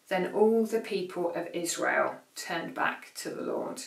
Then 0.08 0.32
all 0.34 0.66
the 0.66 0.80
people 0.80 1.34
of 1.34 1.48
Israel 1.54 2.16
turned 2.36 2.74
back 2.74 3.12
to 3.16 3.30
the 3.30 3.42
Lord. 3.42 3.82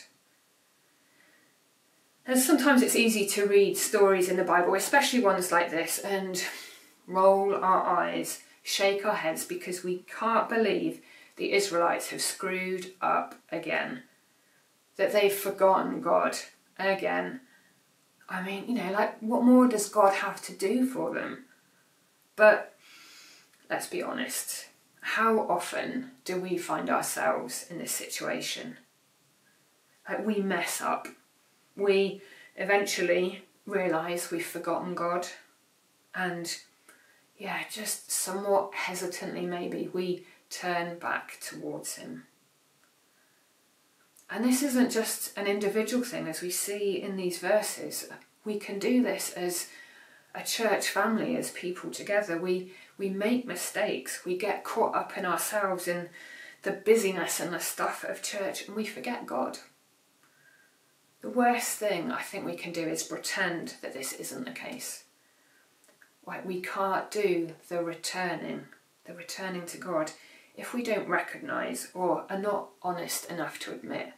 And 2.26 2.38
sometimes 2.38 2.82
it's 2.82 2.94
easy 2.94 3.26
to 3.28 3.46
read 3.46 3.78
stories 3.78 4.28
in 4.28 4.36
the 4.36 4.44
Bible, 4.44 4.74
especially 4.74 5.20
ones 5.20 5.50
like 5.50 5.70
this, 5.70 5.98
and 5.98 6.44
roll 7.06 7.54
our 7.54 7.82
eyes, 7.82 8.42
shake 8.62 9.06
our 9.06 9.14
heads 9.14 9.46
because 9.46 9.82
we 9.82 10.04
can't 10.18 10.50
believe 10.50 11.00
the 11.36 11.52
Israelites 11.52 12.10
have 12.10 12.20
screwed 12.20 12.92
up 13.00 13.36
again. 13.50 14.02
That 14.98 15.12
they've 15.12 15.32
forgotten 15.32 16.02
God 16.02 16.36
again. 16.78 17.40
I 18.28 18.42
mean, 18.42 18.68
you 18.68 18.74
know, 18.74 18.92
like, 18.92 19.18
what 19.20 19.42
more 19.42 19.66
does 19.66 19.88
God 19.88 20.12
have 20.12 20.42
to 20.42 20.52
do 20.52 20.84
for 20.84 21.14
them? 21.14 21.46
But 22.36 22.74
let's 23.70 23.86
be 23.86 24.02
honest, 24.02 24.66
how 25.00 25.40
often 25.48 26.10
do 26.26 26.38
we 26.38 26.58
find 26.58 26.90
ourselves 26.90 27.66
in 27.70 27.78
this 27.78 27.92
situation? 27.92 28.76
Like, 30.06 30.26
we 30.26 30.40
mess 30.40 30.82
up 30.82 31.08
we 31.78 32.20
eventually 32.56 33.44
realise 33.64 34.30
we've 34.30 34.44
forgotten 34.44 34.94
God 34.94 35.26
and 36.14 36.58
yeah, 37.38 37.62
just 37.70 38.10
somewhat 38.10 38.74
hesitantly 38.74 39.46
maybe 39.46 39.88
we 39.92 40.26
turn 40.50 40.98
back 40.98 41.38
towards 41.40 41.96
Him. 41.96 42.24
And 44.30 44.44
this 44.44 44.62
isn't 44.62 44.92
just 44.92 45.36
an 45.38 45.46
individual 45.46 46.04
thing, 46.04 46.28
as 46.28 46.42
we 46.42 46.50
see 46.50 47.00
in 47.00 47.16
these 47.16 47.38
verses. 47.38 48.08
We 48.44 48.58
can 48.58 48.78
do 48.78 49.02
this 49.02 49.32
as 49.32 49.68
a 50.34 50.42
church 50.42 50.88
family, 50.88 51.36
as 51.36 51.50
people 51.50 51.90
together. 51.90 52.38
We, 52.38 52.72
we 52.98 53.08
make 53.08 53.46
mistakes, 53.46 54.24
we 54.24 54.36
get 54.36 54.64
caught 54.64 54.94
up 54.94 55.16
in 55.16 55.24
ourselves 55.24 55.88
in 55.88 56.10
the 56.62 56.72
busyness 56.72 57.40
and 57.40 57.52
the 57.52 57.60
stuff 57.60 58.04
of 58.04 58.22
church, 58.22 58.66
and 58.66 58.76
we 58.76 58.84
forget 58.84 59.26
God. 59.26 59.58
The 61.20 61.30
worst 61.30 61.78
thing 61.78 62.12
I 62.12 62.22
think 62.22 62.44
we 62.44 62.56
can 62.56 62.72
do 62.72 62.86
is 62.86 63.02
pretend 63.02 63.74
that 63.82 63.94
this 63.94 64.12
isn't 64.12 64.44
the 64.44 64.52
case. 64.52 65.04
Like 66.26 66.46
we 66.46 66.60
can't 66.60 67.10
do 67.10 67.54
the 67.68 67.82
returning, 67.82 68.66
the 69.04 69.14
returning 69.14 69.66
to 69.66 69.78
God, 69.78 70.12
if 70.58 70.74
we 70.74 70.82
don't 70.82 71.08
recognise 71.08 71.88
or 71.94 72.26
are 72.28 72.38
not 72.38 72.70
honest 72.82 73.30
enough 73.30 73.60
to 73.60 73.72
admit 73.72 74.12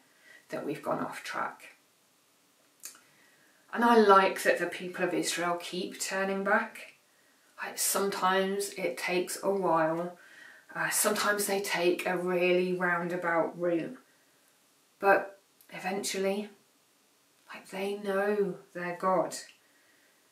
that 0.49 0.64
we've 0.64 0.82
gone 0.82 0.99
off 0.99 1.23
track. 1.23 1.76
And 3.73 3.85
I 3.85 3.99
like 3.99 4.42
that 4.42 4.59
the 4.59 4.66
people 4.66 5.04
of 5.04 5.14
Israel 5.14 5.59
keep 5.61 6.00
turning 6.00 6.42
back. 6.42 6.94
Sometimes 7.76 8.70
it 8.70 8.97
takes 8.97 9.38
a 9.42 9.50
while, 9.50 10.16
uh, 10.75 10.88
sometimes 10.88 11.47
they 11.47 11.61
take 11.61 12.06
a 12.06 12.16
really 12.16 12.73
roundabout 12.73 13.61
route, 13.61 13.99
but 14.99 15.38
eventually 15.68 16.49
like 17.52 17.68
they 17.68 17.97
know 17.97 18.54
their 18.73 18.97
God. 18.99 19.37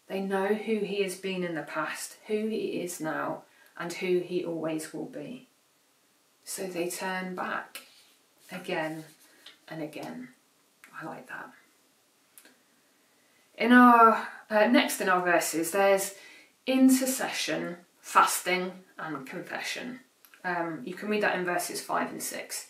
They 0.06 0.22
know 0.22 0.46
who 0.46 0.78
He 0.78 1.02
has 1.02 1.16
been 1.16 1.44
in 1.44 1.54
the 1.54 1.62
past, 1.62 2.16
who 2.28 2.46
He 2.48 2.80
is 2.80 2.98
now, 2.98 3.42
and 3.76 3.92
who 3.92 4.20
He 4.20 4.42
always 4.42 4.94
will 4.94 5.04
be. 5.04 5.47
So 6.48 6.66
they 6.66 6.88
turn 6.88 7.34
back 7.34 7.82
again 8.50 9.04
and 9.68 9.82
again. 9.82 10.28
I 10.98 11.04
like 11.04 11.28
that. 11.28 11.50
In 13.58 13.70
our 13.70 14.26
uh, 14.48 14.66
next 14.68 15.02
in 15.02 15.10
our 15.10 15.22
verses, 15.22 15.72
there's 15.72 16.14
intercession, 16.66 17.76
fasting, 18.00 18.72
and 18.98 19.26
confession. 19.26 20.00
Um, 20.42 20.80
you 20.86 20.94
can 20.94 21.10
read 21.10 21.22
that 21.22 21.38
in 21.38 21.44
verses 21.44 21.82
five 21.82 22.10
and 22.10 22.22
six. 22.22 22.68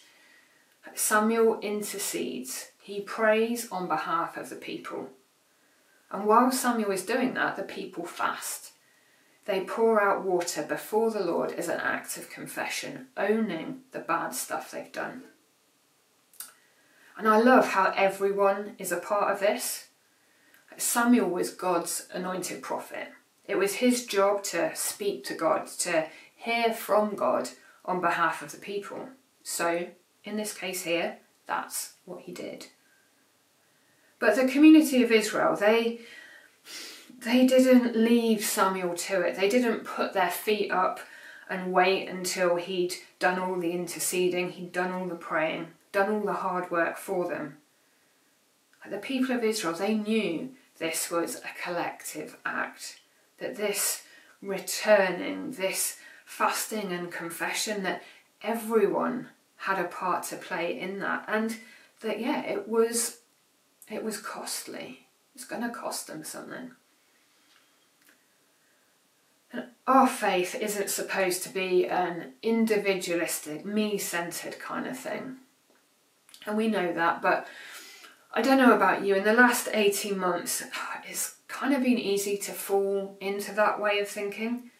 Samuel 0.95 1.61
intercedes 1.61 2.73
he 2.83 3.01
prays 3.01 3.71
on 3.71 3.87
behalf 3.87 4.37
of 4.37 4.51
the 4.51 4.57
people. 4.57 5.11
And 6.11 6.27
while 6.27 6.51
Samuel 6.51 6.91
is 6.91 7.07
doing 7.07 7.35
that, 7.35 7.55
the 7.55 7.63
people 7.63 8.05
fast. 8.05 8.73
They 9.49 9.61
pour 9.61 9.99
out 9.99 10.27
water 10.27 10.63
before 10.63 11.11
the 11.11 11.25
Lord 11.25 11.53
as 11.53 11.69
an 11.69 11.81
act 11.81 12.19
of 12.19 12.29
confession, 12.29 13.07
owning 13.17 13.81
the 13.93 13.99
bad 13.99 14.35
stuff 14.35 14.71
they've 14.71 14.93
done. 14.93 15.23
And 17.17 17.27
I 17.27 17.41
love 17.41 17.69
how 17.69 17.95
everyone 17.97 18.75
is 18.79 18.93
a 18.93 18.99
part 18.99 19.33
of 19.33 19.41
this. 19.41 19.89
Samuel 20.77 21.31
was 21.31 21.49
God's 21.49 22.09
anointed 22.13 22.61
prophet. 22.61 23.09
It 23.47 23.57
was 23.57 23.77
his 23.77 24.05
job 24.05 24.43
to 24.45 24.71
speak 24.77 25.25
to 25.25 25.35
God, 25.35 25.67
to 25.79 26.09
hear 26.37 26.75
from 26.75 27.17
God 27.17 27.49
on 27.87 28.03
behalf 28.03 28.43
of 28.43 28.53
the 28.53 28.59
people. 28.59 29.09
So, 29.43 29.87
in 30.25 30.37
this 30.37 30.53
case 30.53 30.83
here, 30.83 31.21
that's 31.47 31.95
what 32.05 32.21
he 32.21 32.33
did. 32.33 32.67
But 34.19 34.37
the 34.37 34.47
community 34.47 35.03
of 35.03 35.11
Israel, 35.11 35.57
they 35.57 36.01
they 37.19 37.47
didn't 37.47 37.97
leave 37.97 38.45
Samuel 38.45 38.95
to 38.95 39.23
it. 39.23 39.37
They 39.37 39.49
didn't 39.49 39.85
put 39.85 40.13
their 40.13 40.31
feet 40.31 40.71
up 40.71 41.01
and 41.51 41.73
wait 41.73 42.09
until 42.09 42.57
he'd 42.57 42.95
done 43.19 43.39
all 43.39 43.59
the 43.59 43.73
interceding, 43.73 44.51
he'd 44.51 44.73
done 44.73 44.93
all 44.93 45.07
the 45.07 45.15
praying, 45.15 45.69
done 45.93 46.13
all 46.13 46.21
the 46.21 46.35
hard 46.35 46.71
work 46.71 46.97
for 46.97 47.27
them. 47.29 47.57
The 48.89 48.99
people 48.99 49.35
of 49.35 49.45
Israel, 49.45 49.75
they 49.75 49.95
knew 49.95 50.51
this 50.79 51.11
was 51.11 51.37
a 51.37 51.63
collective 51.63 52.37
act, 52.47 53.01
that 53.39 53.57
this 53.57 54.03
returning, 54.41 55.53
this 55.53 55.99
fasting 56.25 56.93
and 56.93 57.11
confession, 57.11 57.83
that 57.83 58.03
everyone 58.43 59.29
had 59.57 59.79
a 59.79 59.89
part 59.89 60.23
to 60.25 60.37
play 60.37 60.79
in 60.79 61.01
that, 61.01 61.25
and 61.27 61.57
that, 62.01 62.21
yeah, 62.21 62.43
it 62.43 62.69
was 62.69 63.19
it 63.91 64.05
was 64.05 64.19
costly. 64.19 65.07
It's 65.35 65.45
going 65.45 65.63
to 65.63 65.71
cost 65.71 66.07
them 66.07 66.25
something. 66.25 66.73
And 69.53 69.65
our 69.89 70.07
faith 70.07 70.55
isn't 70.55 70.91
supposed 70.91 71.43
to 71.43 71.49
be 71.49 71.87
an 71.87 72.35
individualistic, 72.43 73.65
me 73.65 73.97
centered 73.97 74.59
kind 74.59 74.87
of 74.87 74.99
thing. 74.99 75.37
And 76.45 76.59
we 76.59 76.69
know 76.69 76.93
that, 76.93 77.23
but 77.23 77.49
I 78.35 78.43
don't 78.43 78.59
know 78.59 78.75
about 78.75 79.03
you, 79.03 79.15
in 79.15 79.25
the 79.25 79.33
last 79.33 79.71
18 79.73 80.17
months, 80.17 80.63
it's 81.09 81.37
kind 81.49 81.73
of 81.73 81.83
been 81.83 81.99
easy 81.99 82.37
to 82.37 82.53
fall 82.53 83.17
into 83.19 83.55
that 83.55 83.81
way 83.81 83.99
of 83.99 84.09
thinking 84.09 84.71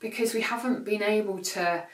because 0.00 0.34
we 0.34 0.40
haven't 0.40 0.84
been 0.84 1.04
able 1.04 1.38
to 1.38 1.84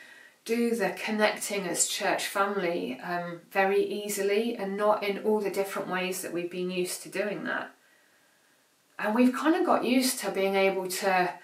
do 0.47 0.75
the 0.75 0.97
connecting 0.97 1.67
as 1.67 1.87
church 1.87 2.25
family 2.25 2.99
um, 3.01 3.43
very 3.53 3.85
easily 3.85 4.57
and 4.57 4.79
not 4.79 5.03
in 5.03 5.19
all 5.19 5.41
the 5.41 5.51
different 5.51 5.89
ways 5.89 6.23
that 6.23 6.33
we've 6.33 6.51
been 6.51 6.71
used 6.71 7.03
to 7.03 7.11
doing 7.11 7.45
that. 7.45 7.71
And 8.99 9.15
we've 9.15 9.35
kind 9.35 9.55
of 9.55 9.67
got 9.67 9.85
used 9.85 10.19
to 10.21 10.31
being 10.31 10.55
able 10.55 10.89
to 10.89 11.35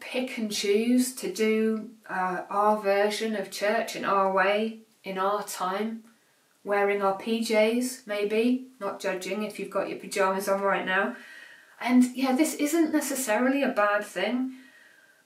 pick 0.00 0.38
and 0.38 0.50
choose 0.50 1.14
to 1.16 1.32
do 1.32 1.90
uh, 2.08 2.42
our 2.50 2.80
version 2.80 3.34
of 3.36 3.50
church 3.50 3.96
in 3.96 4.04
our 4.04 4.32
way, 4.32 4.80
in 5.04 5.18
our 5.18 5.42
time, 5.44 6.04
wearing 6.64 7.02
our 7.02 7.18
PJs, 7.18 8.06
maybe, 8.06 8.66
not 8.80 9.00
judging 9.00 9.42
if 9.42 9.58
you've 9.58 9.70
got 9.70 9.88
your 9.88 9.98
pyjamas 9.98 10.48
on 10.48 10.60
right 10.60 10.84
now. 10.84 11.16
And 11.80 12.04
yeah, 12.16 12.34
this 12.34 12.54
isn't 12.54 12.92
necessarily 12.92 13.62
a 13.62 13.68
bad 13.68 14.04
thing, 14.04 14.52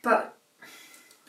but 0.03 0.37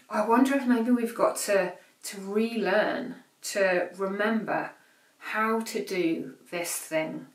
I 0.09 0.27
wonder 0.27 0.55
if 0.55 0.67
maybe 0.67 0.91
we've 0.91 1.15
got 1.15 1.37
to, 1.37 1.73
to 2.03 2.21
relearn, 2.21 3.15
to 3.43 3.89
remember 3.97 4.71
how 5.17 5.61
to 5.61 5.85
do 5.85 6.33
this 6.49 6.75
thing 6.75 7.27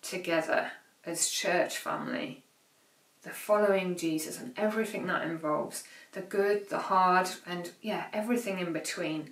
together 0.00 0.72
as 1.04 1.28
church 1.28 1.76
family. 1.76 2.44
The 3.22 3.30
following 3.30 3.96
Jesus 3.96 4.40
and 4.40 4.52
everything 4.56 5.06
that 5.06 5.22
involves 5.22 5.84
the 6.12 6.22
good, 6.22 6.68
the 6.68 6.78
hard, 6.78 7.28
and 7.46 7.70
yeah, 7.80 8.06
everything 8.12 8.58
in 8.58 8.72
between, 8.72 9.30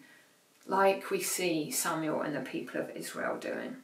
like 0.66 1.10
we 1.10 1.20
see 1.20 1.70
Samuel 1.70 2.22
and 2.22 2.34
the 2.34 2.40
people 2.40 2.80
of 2.80 2.90
Israel 2.90 3.36
doing. 3.36 3.78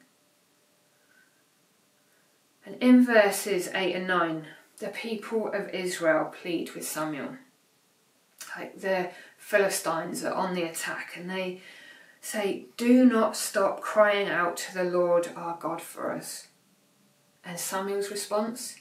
And 2.65 2.77
in 2.81 3.05
verses 3.05 3.69
8 3.75 3.95
and 3.95 4.07
9, 4.07 4.47
the 4.79 4.89
people 4.89 5.53
of 5.53 5.69
Israel 5.71 6.33
plead 6.41 6.75
with 6.75 6.87
Samuel. 6.87 7.37
Like 8.57 8.81
the 8.81 9.11
Philistines 9.39 10.25
are 10.25 10.35
on 10.35 10.55
the 10.55 10.63
attack 10.63 11.13
and 11.17 11.31
they 11.31 11.61
say, 12.21 12.67
Do 12.77 13.05
not 13.05 13.37
stop 13.37 13.81
crying 13.81 14.29
out 14.29 14.57
to 14.59 14.75
the 14.75 14.85
Lord 14.85 15.31
our 15.37 15.57
God 15.59 15.81
for 15.81 16.13
us. 16.13 16.49
And 17.45 17.59
Samuel's 17.59 18.11
response? 18.11 18.77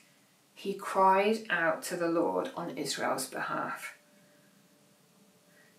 He 0.55 0.73
cried 0.73 1.39
out 1.49 1.83
to 1.83 1.97
the 1.97 2.07
Lord 2.07 2.49
on 2.55 2.77
Israel's 2.77 3.27
behalf. 3.27 3.93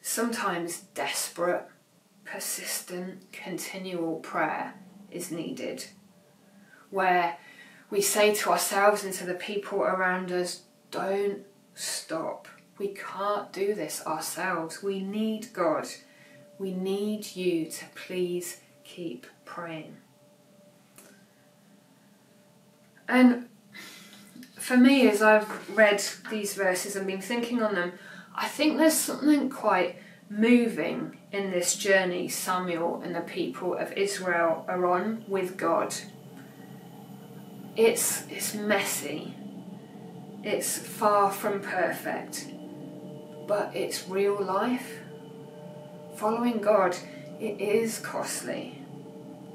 Sometimes 0.02 0.82
desperate, 0.94 1.66
persistent, 2.24 3.32
continual 3.32 4.20
prayer 4.20 4.74
is 5.10 5.32
needed, 5.32 5.86
where 6.90 7.38
we 7.90 8.00
say 8.00 8.34
to 8.34 8.50
ourselves 8.50 9.02
and 9.02 9.14
to 9.14 9.24
the 9.24 9.34
people 9.34 9.80
around 9.80 10.30
us, 10.30 10.62
don't 10.90 11.40
stop. 11.74 12.46
We 12.78 12.88
can't 12.88 13.52
do 13.52 13.74
this 13.74 14.06
ourselves. 14.06 14.82
We 14.82 15.00
need 15.00 15.52
God. 15.52 15.86
We 16.58 16.72
need 16.72 17.34
you 17.34 17.70
to 17.70 17.84
please 17.94 18.60
keep 18.84 19.26
praying. 19.44 19.96
And 23.08 23.48
for 24.58 24.76
me, 24.76 25.08
as 25.08 25.22
I've 25.22 25.76
read 25.76 26.02
these 26.30 26.54
verses 26.54 26.96
and 26.96 27.06
been 27.06 27.20
thinking 27.20 27.62
on 27.62 27.74
them, 27.74 27.92
I 28.34 28.48
think 28.48 28.76
there's 28.78 28.94
something 28.94 29.48
quite 29.50 29.96
moving 30.28 31.18
in 31.30 31.50
this 31.50 31.76
journey 31.76 32.28
Samuel 32.28 33.00
and 33.04 33.14
the 33.14 33.20
people 33.20 33.74
of 33.74 33.92
Israel 33.92 34.64
are 34.68 34.86
on 34.86 35.24
with 35.28 35.56
God. 35.56 35.94
It's, 37.76 38.26
it's 38.30 38.54
messy, 38.54 39.34
it's 40.42 40.78
far 40.78 41.30
from 41.30 41.60
perfect, 41.60 42.48
but 43.46 43.74
it's 43.74 44.08
real 44.08 44.42
life. 44.42 45.00
Following 46.16 46.58
God, 46.60 46.96
it 47.38 47.60
is 47.60 47.98
costly. 47.98 48.82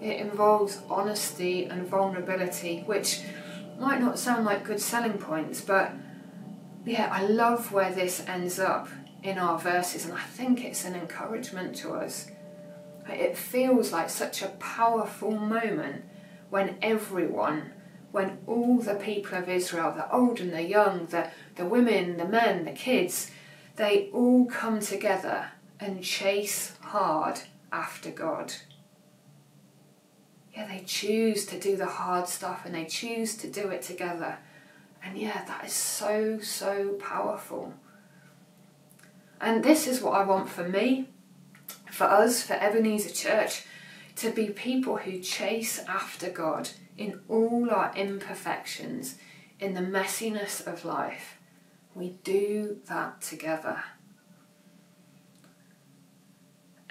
It 0.01 0.17
involves 0.17 0.81
honesty 0.89 1.65
and 1.65 1.87
vulnerability, 1.87 2.83
which 2.85 3.21
might 3.81 3.99
not 3.99 4.19
sound 4.19 4.45
like 4.45 4.63
good 4.63 4.79
selling 4.79 5.17
points, 5.17 5.59
but 5.59 5.91
yeah, 6.85 7.09
I 7.11 7.25
love 7.25 7.71
where 7.71 7.91
this 7.91 8.23
ends 8.27 8.59
up 8.59 8.87
in 9.23 9.37
our 9.37 9.57
verses, 9.59 10.05
and 10.05 10.13
I 10.13 10.21
think 10.21 10.63
it's 10.63 10.85
an 10.85 10.95
encouragement 10.95 11.75
to 11.77 11.93
us. 11.93 12.29
It 13.09 13.35
feels 13.37 13.91
like 13.91 14.09
such 14.09 14.41
a 14.41 14.49
powerful 14.59 15.31
moment 15.31 16.05
when 16.49 16.77
everyone, 16.81 17.71
when 18.11 18.37
all 18.45 18.79
the 18.79 18.95
people 18.95 19.37
of 19.37 19.49
Israel, 19.49 19.91
the 19.91 20.11
old 20.13 20.39
and 20.39 20.53
the 20.53 20.63
young, 20.63 21.07
the, 21.07 21.31
the 21.55 21.65
women, 21.65 22.17
the 22.17 22.27
men, 22.27 22.65
the 22.65 22.71
kids, 22.71 23.31
they 23.77 24.09
all 24.13 24.45
come 24.45 24.79
together 24.79 25.51
and 25.79 26.03
chase 26.03 26.73
hard 26.81 27.39
after 27.71 28.11
God 28.11 28.53
yeah, 30.61 30.77
they 30.77 30.83
choose 30.83 31.45
to 31.47 31.59
do 31.59 31.75
the 31.75 31.85
hard 31.85 32.27
stuff 32.27 32.65
and 32.65 32.75
they 32.75 32.85
choose 32.85 33.35
to 33.37 33.47
do 33.47 33.69
it 33.69 33.81
together. 33.81 34.37
And 35.03 35.17
yeah, 35.17 35.43
that 35.45 35.65
is 35.65 35.73
so, 35.73 36.39
so 36.39 36.93
powerful. 36.93 37.73
And 39.39 39.63
this 39.63 39.87
is 39.87 40.01
what 40.01 40.13
I 40.13 40.23
want 40.23 40.49
for 40.49 40.67
me, 40.67 41.09
for 41.89 42.03
us, 42.03 42.43
for 42.43 42.53
Ebenezer 42.53 43.09
Church, 43.09 43.65
to 44.17 44.31
be 44.31 44.49
people 44.49 44.97
who 44.97 45.19
chase 45.19 45.79
after 45.87 46.29
God 46.29 46.69
in 46.97 47.21
all 47.27 47.69
our 47.71 47.91
imperfections, 47.95 49.15
in 49.59 49.73
the 49.73 49.81
messiness 49.81 50.65
of 50.67 50.85
life. 50.85 51.37
We 51.95 52.17
do 52.23 52.77
that 52.87 53.21
together. 53.21 53.83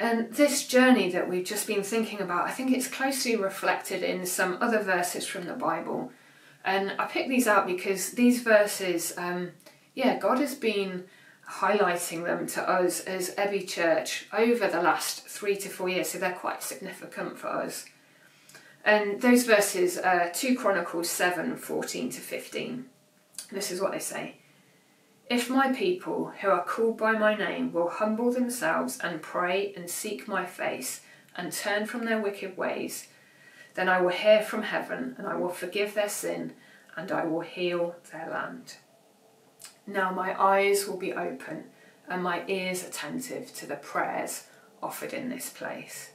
And 0.00 0.32
this 0.32 0.66
journey 0.66 1.10
that 1.10 1.28
we've 1.28 1.44
just 1.44 1.66
been 1.66 1.82
thinking 1.82 2.20
about, 2.20 2.46
I 2.46 2.52
think 2.52 2.72
it's 2.72 2.88
closely 2.88 3.36
reflected 3.36 4.02
in 4.02 4.24
some 4.24 4.56
other 4.58 4.80
verses 4.82 5.26
from 5.26 5.44
the 5.44 5.52
Bible. 5.52 6.10
And 6.64 6.94
I 6.98 7.04
picked 7.04 7.28
these 7.28 7.46
out 7.46 7.66
because 7.66 8.12
these 8.12 8.40
verses, 8.40 9.12
um, 9.18 9.52
yeah, 9.94 10.18
God 10.18 10.38
has 10.38 10.54
been 10.54 11.04
highlighting 11.46 12.24
them 12.24 12.46
to 12.46 12.66
us 12.66 13.00
as 13.00 13.34
Ebby 13.34 13.68
Church 13.68 14.26
over 14.32 14.68
the 14.68 14.80
last 14.80 15.28
three 15.28 15.56
to 15.56 15.68
four 15.68 15.90
years, 15.90 16.08
so 16.08 16.18
they're 16.18 16.32
quite 16.32 16.62
significant 16.62 17.38
for 17.38 17.48
us. 17.48 17.84
And 18.82 19.20
those 19.20 19.44
verses 19.44 19.98
are 19.98 20.30
2 20.32 20.56
Chronicles 20.56 21.10
7 21.10 21.56
14 21.56 22.10
to 22.10 22.20
15. 22.20 22.86
This 23.52 23.70
is 23.70 23.82
what 23.82 23.92
they 23.92 23.98
say. 23.98 24.36
If 25.30 25.48
my 25.48 25.72
people, 25.72 26.32
who 26.40 26.48
are 26.48 26.64
called 26.64 26.98
by 26.98 27.12
my 27.12 27.36
name, 27.36 27.72
will 27.72 27.88
humble 27.88 28.32
themselves 28.32 28.98
and 28.98 29.22
pray 29.22 29.72
and 29.76 29.88
seek 29.88 30.26
my 30.26 30.44
face 30.44 31.02
and 31.36 31.52
turn 31.52 31.86
from 31.86 32.04
their 32.04 32.20
wicked 32.20 32.56
ways, 32.56 33.06
then 33.74 33.88
I 33.88 34.00
will 34.00 34.10
hear 34.10 34.42
from 34.42 34.64
heaven 34.64 35.14
and 35.16 35.28
I 35.28 35.36
will 35.36 35.50
forgive 35.50 35.94
their 35.94 36.08
sin 36.08 36.54
and 36.96 37.12
I 37.12 37.24
will 37.24 37.42
heal 37.42 37.94
their 38.10 38.28
land. 38.28 38.78
Now 39.86 40.10
my 40.10 40.38
eyes 40.38 40.88
will 40.88 40.96
be 40.96 41.12
open 41.12 41.66
and 42.08 42.24
my 42.24 42.42
ears 42.48 42.84
attentive 42.84 43.54
to 43.54 43.66
the 43.66 43.76
prayers 43.76 44.48
offered 44.82 45.12
in 45.12 45.28
this 45.28 45.48
place. 45.48 46.10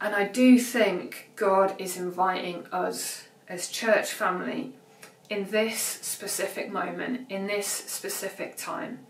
And 0.00 0.16
I 0.16 0.24
do 0.24 0.58
think 0.58 1.30
God 1.36 1.80
is 1.80 1.96
inviting 1.96 2.66
us 2.72 3.28
as 3.48 3.68
church 3.68 4.10
family 4.10 4.74
in 5.28 5.50
this 5.50 5.80
specific 5.80 6.70
moment, 6.70 7.30
in 7.30 7.46
this 7.46 7.66
specific 7.66 8.56
time, 8.56 9.06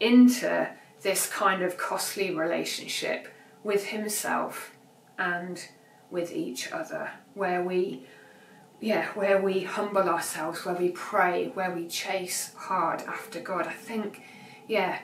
into 0.00 0.68
this 1.02 1.26
kind 1.28 1.62
of 1.62 1.76
costly 1.76 2.34
relationship 2.34 3.28
with 3.62 3.86
himself 3.86 4.72
and 5.18 5.68
with 6.10 6.32
each 6.32 6.70
other, 6.72 7.10
where 7.34 7.62
we 7.62 8.06
yeah, 8.80 9.06
where 9.14 9.40
we 9.40 9.60
humble 9.60 10.08
ourselves, 10.08 10.64
where 10.66 10.74
we 10.74 10.90
pray, 10.90 11.48
where 11.54 11.70
we 11.70 11.86
chase 11.86 12.52
hard 12.54 13.00
after 13.02 13.40
God. 13.40 13.66
I 13.66 13.72
think, 13.72 14.22
yeah, 14.68 14.98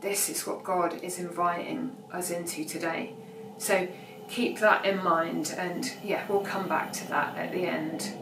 this 0.00 0.28
is 0.28 0.46
what 0.46 0.62
God 0.62 1.02
is 1.02 1.18
inviting 1.18 1.96
us 2.12 2.30
into 2.30 2.64
today. 2.64 3.14
So 3.58 3.88
keep 4.28 4.60
that 4.60 4.84
in 4.84 5.02
mind, 5.02 5.54
and 5.58 5.90
yeah, 6.04 6.24
we'll 6.28 6.42
come 6.42 6.68
back 6.68 6.92
to 6.92 7.08
that 7.08 7.36
at 7.36 7.52
the 7.52 7.66
end. 7.66 8.12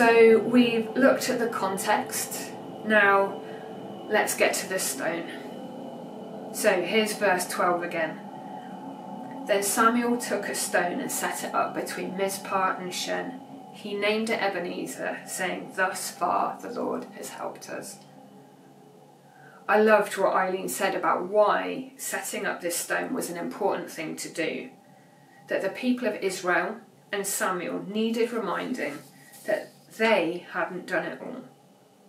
So 0.00 0.38
we've 0.38 0.88
looked 0.96 1.28
at 1.28 1.38
the 1.38 1.48
context. 1.48 2.52
Now 2.86 3.42
let's 4.08 4.34
get 4.34 4.54
to 4.54 4.66
the 4.66 4.78
stone. 4.78 5.28
So 6.54 6.80
here's 6.80 7.12
verse 7.12 7.46
12 7.46 7.82
again. 7.82 8.18
Then 9.46 9.62
Samuel 9.62 10.16
took 10.16 10.48
a 10.48 10.54
stone 10.54 11.00
and 11.00 11.12
set 11.12 11.44
it 11.44 11.54
up 11.54 11.74
between 11.74 12.16
Mizpah 12.16 12.78
and 12.78 12.94
Shen. 12.94 13.42
He 13.74 13.92
named 13.92 14.30
it 14.30 14.40
Ebenezer, 14.40 15.18
saying, 15.26 15.72
Thus 15.76 16.10
far 16.10 16.58
the 16.58 16.70
Lord 16.70 17.04
has 17.18 17.28
helped 17.28 17.68
us. 17.68 17.98
I 19.68 19.82
loved 19.82 20.16
what 20.16 20.34
Eileen 20.34 20.70
said 20.70 20.94
about 20.94 21.28
why 21.28 21.92
setting 21.98 22.46
up 22.46 22.62
this 22.62 22.76
stone 22.76 23.12
was 23.12 23.28
an 23.28 23.36
important 23.36 23.90
thing 23.90 24.16
to 24.16 24.30
do. 24.30 24.70
That 25.48 25.60
the 25.60 25.68
people 25.68 26.08
of 26.08 26.14
Israel 26.14 26.76
and 27.12 27.26
Samuel 27.26 27.84
needed 27.86 28.32
reminding 28.32 29.00
that 29.44 29.72
they 29.96 30.46
hadn't 30.52 30.86
done 30.86 31.06
it 31.06 31.20
all. 31.20 31.42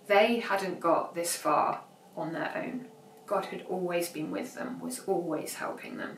They 0.08 0.40
hadn't 0.40 0.80
got 0.80 1.16
this 1.16 1.36
far 1.36 1.84
on 2.16 2.34
their 2.34 2.52
own. 2.56 2.88
God 3.26 3.46
had 3.46 3.66
always 3.70 4.10
been 4.10 4.32
with 4.32 4.56
them, 4.56 4.80
was 4.80 5.00
always 5.08 5.56
helping 5.56 5.98
them. 5.98 6.18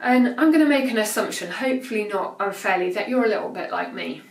And 0.00 0.28
I'm 0.38 0.50
going 0.50 0.64
to 0.64 0.68
make 0.68 0.90
an 0.90 0.98
assumption, 0.98 1.50
hopefully 1.50 2.04
not 2.04 2.36
unfairly, 2.40 2.90
that 2.92 3.08
you're 3.08 3.24
a 3.24 3.28
little 3.28 3.50
bit 3.50 3.70
like 3.70 3.94
me. 3.94 4.22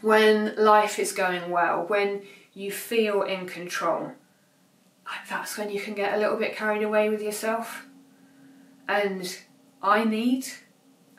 When 0.00 0.54
life 0.56 1.00
is 1.00 1.12
going 1.12 1.50
well, 1.50 1.84
when 1.86 2.22
you 2.54 2.70
feel 2.70 3.22
in 3.22 3.46
control, 3.46 4.12
that's 5.28 5.58
when 5.58 5.70
you 5.70 5.80
can 5.80 5.94
get 5.94 6.14
a 6.14 6.18
little 6.18 6.36
bit 6.36 6.54
carried 6.54 6.82
away 6.82 7.08
with 7.10 7.20
yourself. 7.20 7.86
And 8.86 9.36
I 9.82 10.04
need, 10.04 10.46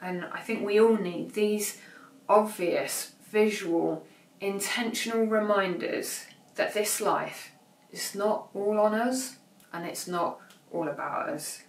and 0.02 0.26
I 0.32 0.40
think 0.40 0.66
we 0.66 0.80
all 0.80 0.96
need, 0.96 1.34
these 1.34 1.82
obvious, 2.30 3.14
visual, 3.30 4.06
intentional 4.40 5.26
reminders 5.26 6.26
that 6.56 6.74
this 6.74 7.02
life 7.02 7.52
is 7.92 8.16
not 8.16 8.48
all 8.54 8.80
on 8.80 8.94
us 8.94 9.38
and 9.74 9.86
it's 9.86 10.08
not 10.08 10.40
all 10.72 10.88
about 10.88 11.30
us 11.30 11.64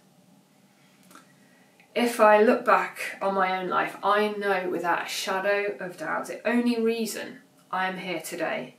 if 1.93 2.19
I 2.19 2.41
look 2.41 2.63
back 2.63 3.17
on 3.21 3.35
my 3.35 3.59
own 3.59 3.67
life, 3.67 3.97
I 4.01 4.29
know 4.29 4.69
without 4.69 5.05
a 5.05 5.09
shadow 5.09 5.75
of 5.79 5.97
doubt 5.97 6.27
the 6.27 6.47
only 6.47 6.79
reason 6.81 7.39
I 7.69 7.87
am 7.87 7.97
here 7.97 8.21
today 8.21 8.75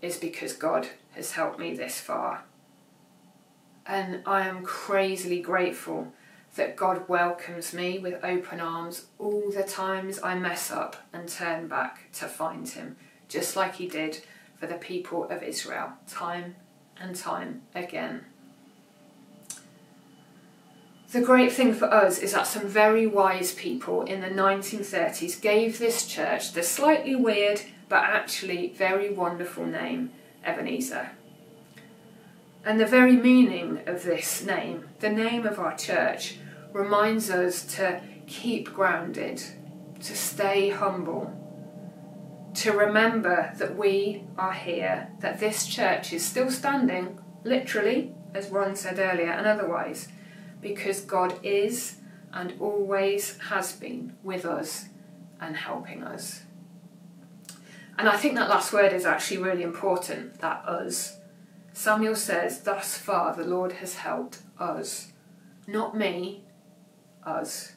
is 0.00 0.16
because 0.16 0.52
God 0.52 0.88
has 1.12 1.32
helped 1.32 1.58
me 1.58 1.74
this 1.74 2.00
far. 2.00 2.44
And 3.84 4.22
I 4.26 4.46
am 4.46 4.62
crazily 4.62 5.40
grateful 5.40 6.12
that 6.56 6.76
God 6.76 7.08
welcomes 7.08 7.72
me 7.72 7.98
with 7.98 8.22
open 8.22 8.60
arms 8.60 9.06
all 9.18 9.50
the 9.50 9.62
times 9.62 10.20
I 10.22 10.34
mess 10.34 10.70
up 10.70 10.96
and 11.12 11.28
turn 11.28 11.66
back 11.66 12.12
to 12.14 12.26
find 12.26 12.68
Him, 12.68 12.96
just 13.28 13.56
like 13.56 13.76
He 13.76 13.88
did 13.88 14.22
for 14.56 14.66
the 14.66 14.74
people 14.74 15.24
of 15.24 15.42
Israel, 15.42 15.94
time 16.06 16.56
and 17.00 17.16
time 17.16 17.62
again. 17.74 18.26
The 21.12 21.20
great 21.20 21.52
thing 21.52 21.74
for 21.74 21.92
us 21.92 22.18
is 22.18 22.32
that 22.32 22.46
some 22.46 22.66
very 22.66 23.06
wise 23.06 23.52
people 23.52 24.02
in 24.02 24.22
the 24.22 24.28
1930s 24.28 25.40
gave 25.42 25.78
this 25.78 26.06
church 26.06 26.52
the 26.52 26.62
slightly 26.62 27.14
weird 27.14 27.60
but 27.90 28.04
actually 28.04 28.68
very 28.68 29.12
wonderful 29.12 29.66
name 29.66 30.10
Ebenezer. 30.42 31.10
And 32.64 32.80
the 32.80 32.86
very 32.86 33.16
meaning 33.16 33.82
of 33.86 34.04
this 34.04 34.42
name, 34.42 34.88
the 35.00 35.10
name 35.10 35.46
of 35.46 35.58
our 35.58 35.76
church, 35.76 36.38
reminds 36.72 37.30
us 37.30 37.64
to 37.76 38.00
keep 38.26 38.72
grounded, 38.72 39.42
to 40.00 40.16
stay 40.16 40.70
humble, 40.70 41.38
to 42.54 42.72
remember 42.72 43.52
that 43.58 43.76
we 43.76 44.24
are 44.36 44.52
here, 44.52 45.08
that 45.20 45.40
this 45.40 45.66
church 45.66 46.12
is 46.12 46.24
still 46.24 46.50
standing, 46.50 47.18
literally, 47.44 48.14
as 48.34 48.50
Ron 48.50 48.76
said 48.76 48.98
earlier, 48.98 49.30
and 49.30 49.46
otherwise 49.46 50.08
because 50.62 51.00
God 51.00 51.34
is 51.42 51.96
and 52.32 52.54
always 52.58 53.36
has 53.50 53.72
been 53.72 54.16
with 54.22 54.46
us 54.46 54.86
and 55.38 55.56
helping 55.56 56.02
us. 56.02 56.42
And 57.98 58.08
I 58.08 58.16
think 58.16 58.36
that 58.36 58.48
last 58.48 58.72
word 58.72 58.92
is 58.92 59.04
actually 59.04 59.38
really 59.38 59.62
important 59.62 60.38
that 60.40 60.64
us. 60.64 61.18
Samuel 61.74 62.16
says, 62.16 62.60
Thus 62.60 62.96
far 62.96 63.36
the 63.36 63.44
Lord 63.44 63.72
has 63.72 63.96
helped 63.96 64.38
us. 64.58 65.12
Not 65.66 65.96
me, 65.96 66.44
us. 67.24 67.72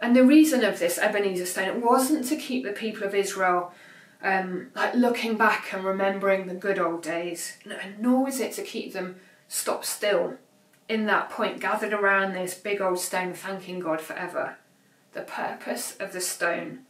And 0.00 0.16
the 0.16 0.24
reason 0.24 0.64
of 0.64 0.78
this 0.78 0.98
Ebenezer 0.98 1.46
stone, 1.46 1.82
wasn't 1.82 2.26
to 2.28 2.36
keep 2.36 2.64
the 2.64 2.72
people 2.72 3.06
of 3.06 3.14
Israel 3.14 3.72
um, 4.22 4.68
like 4.74 4.94
looking 4.94 5.36
back 5.36 5.72
and 5.72 5.84
remembering 5.84 6.46
the 6.46 6.54
good 6.54 6.78
old 6.78 7.02
days, 7.02 7.56
nor 7.98 8.24
was 8.24 8.40
it 8.40 8.52
to 8.52 8.62
keep 8.62 8.92
them 8.92 9.16
stop 9.48 9.84
still 9.84 10.36
in 10.88 11.06
that 11.06 11.30
point 11.30 11.60
gathered 11.60 11.92
around 11.92 12.32
this 12.32 12.54
big 12.54 12.80
old 12.80 12.98
stone 12.98 13.32
thanking 13.32 13.78
God 13.78 14.00
forever. 14.00 14.56
The 15.12 15.22
purpose 15.22 15.96
of 16.00 16.12
the 16.12 16.20
stone 16.20 16.80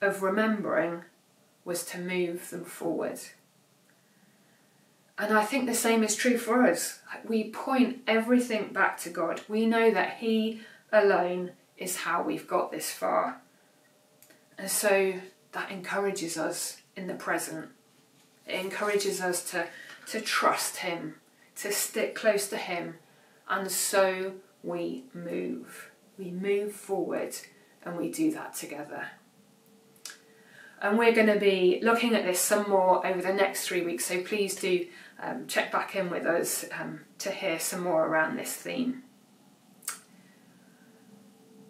of 0.00 0.22
remembering 0.22 1.04
was 1.64 1.84
to 1.86 1.98
move 1.98 2.50
them 2.50 2.64
forward. 2.64 3.20
And 5.18 5.32
I 5.32 5.44
think 5.44 5.66
the 5.66 5.74
same 5.74 6.02
is 6.02 6.16
true 6.16 6.38
for 6.38 6.66
us. 6.66 7.00
We 7.26 7.50
point 7.50 8.02
everything 8.06 8.72
back 8.72 8.98
to 9.00 9.10
God. 9.10 9.42
We 9.48 9.66
know 9.66 9.90
that 9.90 10.18
He 10.18 10.60
alone 10.90 11.52
is 11.76 11.96
how 11.96 12.22
we've 12.22 12.48
got 12.48 12.70
this 12.70 12.90
far. 12.90 13.40
And 14.58 14.70
so 14.70 15.14
that 15.52 15.70
encourages 15.70 16.36
us 16.36 16.82
in 16.96 17.06
the 17.06 17.14
present. 17.14 17.68
It 18.46 18.54
encourages 18.54 19.20
us 19.20 19.50
to, 19.50 19.66
to 20.08 20.20
trust 20.20 20.78
Him, 20.78 21.16
to 21.56 21.72
stick 21.72 22.14
close 22.14 22.48
to 22.48 22.56
Him, 22.56 22.96
and 23.48 23.70
so 23.70 24.32
we 24.62 25.04
move. 25.12 25.90
We 26.18 26.30
move 26.30 26.72
forward 26.72 27.34
and 27.84 27.96
we 27.96 28.10
do 28.10 28.30
that 28.32 28.54
together. 28.54 29.08
And 30.82 30.98
we're 30.98 31.12
going 31.12 31.28
to 31.28 31.38
be 31.38 31.78
looking 31.82 32.14
at 32.14 32.24
this 32.24 32.40
some 32.40 32.68
more 32.68 33.06
over 33.06 33.22
the 33.22 33.32
next 33.32 33.66
three 33.66 33.82
weeks, 33.82 34.04
so 34.04 34.20
please 34.22 34.56
do 34.56 34.86
um, 35.22 35.46
check 35.46 35.70
back 35.72 35.96
in 35.96 36.10
with 36.10 36.26
us 36.26 36.64
um, 36.78 37.02
to 37.20 37.30
hear 37.30 37.58
some 37.58 37.84
more 37.84 38.04
around 38.04 38.36
this 38.36 38.52
theme. 38.52 39.04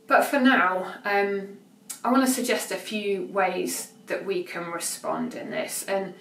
But 0.06 0.24
for 0.24 0.40
now, 0.40 0.94
um, 1.04 1.58
I 2.02 2.10
want 2.10 2.26
to 2.26 2.32
suggest 2.32 2.72
a 2.72 2.76
few 2.76 3.26
ways 3.26 3.92
that 4.06 4.24
we 4.24 4.42
can 4.42 4.70
respond 4.70 5.34
in 5.34 5.50
this 5.50 5.84
and 5.86 6.14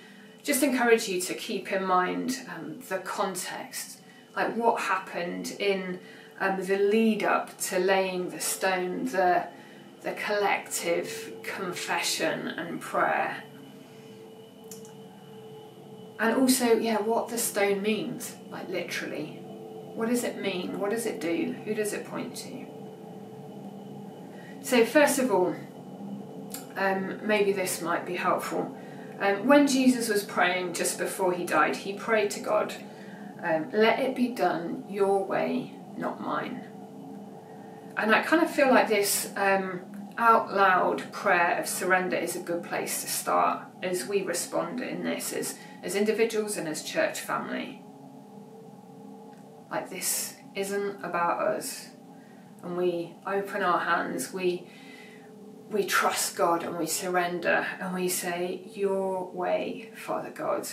just 0.44 0.62
encourage 0.62 1.08
you 1.08 1.22
to 1.22 1.34
keep 1.34 1.72
in 1.72 1.86
mind 1.86 2.40
um, 2.54 2.80
the 2.90 2.98
context 3.00 4.02
like 4.36 4.56
what 4.56 4.82
happened 4.82 5.56
in 5.60 6.00
um, 6.40 6.64
the 6.66 6.78
lead 6.78 7.24
up 7.24 7.58
to 7.60 7.80
laying 7.80 8.30
the 8.30 8.40
stone, 8.40 9.06
the, 9.06 9.48
the 10.02 10.14
collective 10.14 11.34
confession 11.44 12.48
and 12.48 12.82
prayer. 12.82 13.44
And 16.20 16.36
also, 16.36 16.74
yeah, 16.74 16.98
what 16.98 17.30
the 17.30 17.38
stone 17.38 17.82
means, 17.82 18.36
like 18.50 18.70
literally. 18.70 19.40
What 19.96 20.10
does 20.10 20.24
it 20.24 20.42
mean? 20.42 20.80
What 20.80 20.92
does 20.92 21.06
it 21.06 21.20
do? 21.20 21.56
Who 21.66 21.74
does 21.74 21.94
it 21.94 22.06
point 22.06 22.36
to? 22.38 22.66
So, 24.62 24.86
first 24.86 25.20
of 25.20 25.32
all, 25.32 25.56
um, 26.78 27.20
maybe 27.26 27.52
this 27.52 27.82
might 27.82 28.06
be 28.06 28.16
helpful. 28.16 28.78
Um, 29.20 29.48
when 29.48 29.68
Jesus 29.68 30.10
was 30.10 30.24
praying 30.24 30.74
just 30.74 30.98
before 30.98 31.34
he 31.34 31.46
died, 31.46 31.76
he 31.76 31.94
prayed 31.94 32.32
to 32.32 32.40
God 32.40 32.74
um, 33.44 33.70
let 33.74 34.00
it 34.00 34.16
be 34.16 34.30
done 34.30 34.84
your 34.88 35.26
way, 35.26 35.74
not 35.98 36.22
mine. 36.22 36.64
And 37.98 38.14
I 38.14 38.22
kind 38.22 38.44
of 38.44 38.50
feel 38.50 38.70
like 38.70 38.88
this 38.88 39.32
um, 39.36 39.82
out 40.22 40.54
loud 40.54 41.12
prayer 41.12 41.60
of 41.60 41.68
surrender 41.68 42.16
is 42.16 42.36
a 42.36 42.40
good 42.40 42.64
place 42.64 43.02
to 43.02 43.10
start 43.10 43.64
as 43.82 44.06
we 44.06 44.22
respond 44.22 44.80
in 44.80 45.04
this 45.04 45.34
as, 45.34 45.58
as 45.82 45.96
individuals 45.96 46.58
and 46.58 46.68
as 46.68 46.84
church 46.84 47.20
family. 47.20 47.82
Like 49.72 49.90
this 49.90 50.36
isn't 50.54 51.04
about 51.04 51.42
us. 51.42 51.88
And 52.62 52.78
we 52.78 53.16
open 53.26 53.64
our 53.64 53.80
hands, 53.80 54.32
we 54.32 54.68
we 55.72 55.86
trust 55.86 56.36
God 56.36 56.64
and 56.64 56.78
we 56.78 56.86
surrender 56.86 57.66
and 57.80 57.96
we 57.96 58.08
say, 58.08 58.62
Your 58.76 59.32
way, 59.32 59.92
Father 59.96 60.30
God, 60.30 60.68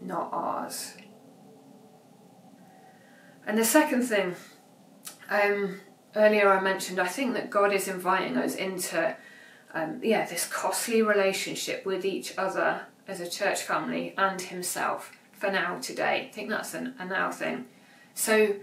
not 0.00 0.30
ours. 0.32 0.94
And 3.46 3.56
the 3.56 3.64
second 3.64 4.02
thing, 4.02 4.34
um, 5.30 5.80
earlier 6.14 6.48
I 6.48 6.60
mentioned, 6.60 7.00
I 7.00 7.08
think 7.08 7.34
that 7.34 7.50
God 7.50 7.72
is 7.72 7.88
inviting 7.88 8.36
us 8.36 8.54
into, 8.54 9.16
um, 9.74 10.00
yeah, 10.02 10.26
this 10.26 10.46
costly 10.46 11.02
relationship 11.02 11.84
with 11.86 12.04
each 12.04 12.36
other 12.36 12.82
as 13.08 13.20
a 13.20 13.28
church 13.28 13.62
family 13.62 14.14
and 14.16 14.40
Himself 14.40 15.12
for 15.32 15.50
now 15.50 15.78
today. 15.78 16.28
I 16.28 16.32
think 16.32 16.50
that's 16.50 16.74
an, 16.74 16.94
a 16.98 17.04
now 17.04 17.30
thing. 17.30 17.66
So, 18.14 18.56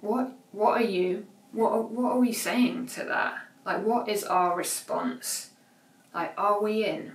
what 0.00 0.32
what 0.52 0.80
are 0.80 0.84
you? 0.84 1.26
What 1.52 1.90
what 1.90 2.12
are 2.12 2.18
we 2.18 2.32
saying 2.32 2.86
to 2.88 3.04
that? 3.04 3.34
Like, 3.64 3.84
what 3.84 4.08
is 4.08 4.24
our 4.24 4.56
response? 4.56 5.50
Like, 6.14 6.34
are 6.36 6.62
we 6.62 6.84
in? 6.84 7.12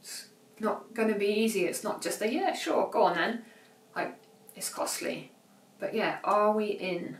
It's 0.00 0.28
not 0.60 0.94
going 0.94 1.12
to 1.12 1.18
be 1.18 1.26
easy. 1.26 1.64
It's 1.66 1.84
not 1.84 2.02
just 2.02 2.22
a 2.22 2.32
yeah, 2.32 2.54
sure, 2.54 2.88
go 2.90 3.04
on 3.04 3.14
then. 3.14 3.42
Like, 3.94 4.16
it's 4.54 4.68
costly. 4.68 5.32
But 5.78 5.94
yeah, 5.94 6.18
are 6.24 6.52
we 6.52 6.66
in 6.66 7.18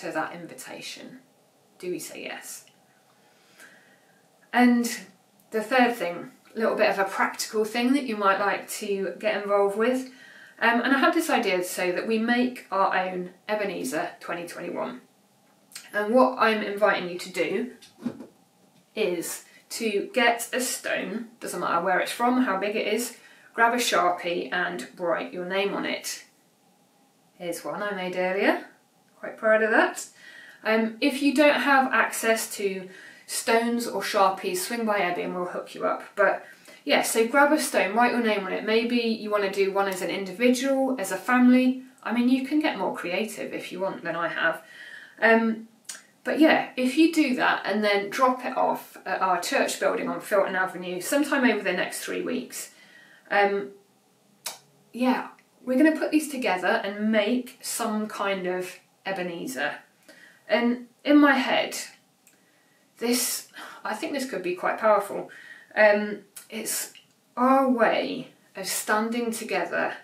to 0.00 0.10
that 0.12 0.34
invitation? 0.34 1.20
Do 1.78 1.90
we 1.90 1.98
say 1.98 2.24
yes? 2.24 2.64
And 4.52 4.88
the 5.50 5.62
third 5.62 5.94
thing, 5.96 6.30
a 6.54 6.58
little 6.58 6.76
bit 6.76 6.90
of 6.90 6.98
a 6.98 7.04
practical 7.04 7.64
thing 7.64 7.92
that 7.94 8.04
you 8.04 8.16
might 8.16 8.38
like 8.38 8.68
to 8.70 9.14
get 9.18 9.42
involved 9.42 9.76
with. 9.76 10.10
Um, 10.60 10.80
and 10.80 10.94
I 10.94 10.98
had 10.98 11.14
this 11.14 11.30
idea 11.30 11.62
say 11.64 11.90
that 11.90 12.06
we 12.06 12.18
make 12.18 12.66
our 12.70 12.96
own 12.96 13.30
Ebenezer 13.48 14.10
2021. 14.20 15.00
And 15.92 16.14
what 16.14 16.38
I'm 16.38 16.62
inviting 16.62 17.08
you 17.08 17.18
to 17.18 17.32
do 17.32 17.72
is 18.94 19.44
to 19.70 20.08
get 20.12 20.48
a 20.52 20.60
stone, 20.60 21.28
doesn't 21.40 21.60
matter 21.60 21.84
where 21.84 21.98
it's 21.98 22.12
from, 22.12 22.42
how 22.42 22.58
big 22.58 22.76
it 22.76 22.86
is, 22.86 23.16
grab 23.54 23.74
a 23.74 23.78
sharpie 23.78 24.52
and 24.52 24.88
write 24.96 25.32
your 25.32 25.44
name 25.44 25.74
on 25.74 25.84
it. 25.84 26.24
Here's 27.38 27.64
one 27.64 27.82
I 27.82 27.92
made 27.92 28.16
earlier, 28.16 28.66
quite 29.24 29.38
proud 29.38 29.62
of 29.62 29.70
that. 29.70 30.06
Um, 30.64 30.96
if 31.00 31.22
you 31.22 31.34
don't 31.34 31.60
have 31.60 31.92
access 31.92 32.54
to 32.56 32.88
stones 33.26 33.86
or 33.86 34.02
sharpies, 34.02 34.58
swing 34.58 34.84
by 34.84 34.98
Ebbie 34.98 35.22
and 35.22 35.34
we'll 35.34 35.46
hook 35.46 35.74
you 35.74 35.86
up. 35.86 36.02
But 36.14 36.44
yeah, 36.84 37.02
so 37.02 37.26
grab 37.26 37.50
a 37.52 37.58
stone, 37.58 37.94
write 37.94 38.12
your 38.12 38.22
name 38.22 38.44
on 38.44 38.52
it. 38.52 38.64
Maybe 38.64 38.96
you 38.96 39.30
want 39.30 39.44
to 39.44 39.50
do 39.50 39.72
one 39.72 39.88
as 39.88 40.02
an 40.02 40.10
individual, 40.10 40.96
as 40.98 41.10
a 41.10 41.16
family. 41.16 41.82
I 42.02 42.12
mean, 42.12 42.28
you 42.28 42.46
can 42.46 42.60
get 42.60 42.78
more 42.78 42.94
creative 42.94 43.54
if 43.54 43.72
you 43.72 43.80
want 43.80 44.04
than 44.04 44.14
I 44.14 44.28
have. 44.28 44.62
Um, 45.20 45.68
but 46.22 46.38
yeah, 46.38 46.70
if 46.76 46.98
you 46.98 47.12
do 47.12 47.34
that 47.36 47.62
and 47.64 47.82
then 47.82 48.10
drop 48.10 48.44
it 48.44 48.56
off 48.56 48.98
at 49.06 49.22
our 49.22 49.40
church 49.40 49.80
building 49.80 50.08
on 50.08 50.20
Filton 50.20 50.54
Avenue 50.54 51.00
sometime 51.00 51.44
over 51.44 51.62
the 51.62 51.72
next 51.72 52.00
three 52.00 52.20
weeks, 52.20 52.72
um, 53.30 53.70
yeah, 54.92 55.28
we're 55.64 55.78
going 55.78 55.92
to 55.92 55.98
put 55.98 56.10
these 56.10 56.30
together 56.30 56.82
and 56.84 57.10
make 57.10 57.58
some 57.62 58.06
kind 58.06 58.46
of 58.46 58.78
Ebenezer. 59.06 59.76
And 60.48 60.86
in 61.04 61.18
my 61.18 61.34
head, 61.34 61.76
this, 62.98 63.48
I 63.84 63.94
think 63.94 64.12
this 64.12 64.28
could 64.28 64.42
be 64.42 64.54
quite 64.54 64.78
powerful. 64.78 65.30
Um, 65.74 66.20
it's 66.48 66.92
our 67.36 67.68
way 67.68 68.28
of 68.56 68.66
standing 68.66 69.30
together 69.30 69.94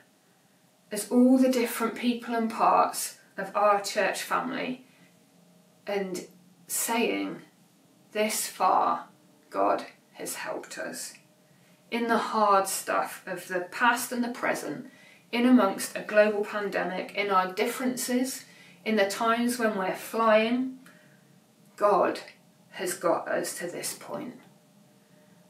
as 0.90 1.10
all 1.10 1.38
the 1.38 1.48
different 1.48 1.94
people 1.94 2.34
and 2.34 2.50
parts 2.50 3.18
of 3.36 3.54
our 3.54 3.80
church 3.80 4.22
family 4.22 4.84
and 5.86 6.26
saying, 6.66 7.42
This 8.12 8.46
far, 8.46 9.06
God 9.50 9.86
has 10.14 10.34
helped 10.34 10.78
us. 10.78 11.14
In 11.90 12.06
the 12.06 12.18
hard 12.18 12.68
stuff 12.68 13.22
of 13.26 13.48
the 13.48 13.60
past 13.60 14.12
and 14.12 14.22
the 14.22 14.28
present, 14.28 14.90
in 15.32 15.46
amongst 15.46 15.96
a 15.96 16.02
global 16.02 16.44
pandemic, 16.44 17.14
in 17.14 17.30
our 17.30 17.52
differences, 17.52 18.44
in 18.84 18.96
the 18.96 19.08
times 19.08 19.58
when 19.58 19.76
we're 19.76 19.94
flying, 19.94 20.78
God 21.76 22.20
has 22.70 22.94
got 22.94 23.28
us 23.28 23.58
to 23.58 23.66
this 23.66 23.94
point. 23.98 24.34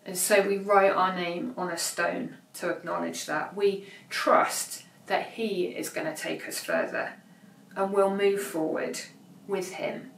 And 0.05 0.17
so 0.17 0.43
we 0.43 0.57
write 0.59 0.93
our 0.93 1.15
name 1.15 1.55
on 1.57 1.71
a 1.71 1.77
stone 1.77 2.37
to 2.55 2.71
acknowledge 2.71 3.27
that. 3.27 3.55
We 3.55 3.87
trust 4.09 4.85
that 5.07 5.31
He 5.31 5.67
is 5.67 5.89
going 5.89 6.07
to 6.07 6.21
take 6.21 6.49
us 6.49 6.63
further 6.63 7.13
and 7.77 7.93
we'll 7.93 8.15
move 8.15 8.41
forward 8.41 8.99
with 9.47 9.75
Him, 9.75 10.11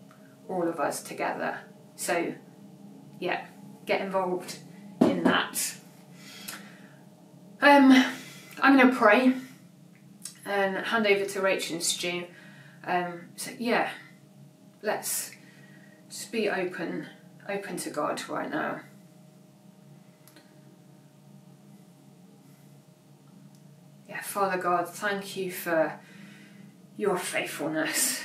all 0.49 0.69
of 0.69 0.81
us 0.81 1.03
together. 1.03 1.59
So, 1.97 2.35
yeah, 3.19 3.47
get 3.87 4.01
involved 4.01 4.59
in 5.01 5.25
that. 5.25 5.75
Um, 7.61 7.93
I'm 8.61 8.77
going 8.77 8.91
to 8.91 8.97
pray 8.97 9.35
and 10.45 10.77
hand 10.79 11.07
over 11.07 11.25
to 11.25 11.41
Rachel 11.41 11.77
and 11.77 11.85
Stu. 11.85 12.25
Um, 12.85 13.29
so 13.37 13.53
yeah, 13.59 13.91
let's 14.83 15.33
just 16.09 16.33
be 16.33 16.51
open, 16.51 17.07
open 17.49 17.77
to 17.79 17.91
God 17.91 18.23
right 18.29 18.51
now. 18.51 18.81
Yeah, 24.09 24.21
Father 24.21 24.61
God, 24.61 24.89
thank 24.89 25.37
you 25.37 25.51
for 25.51 25.99
your 26.97 27.17
faithfulness. 27.17 28.21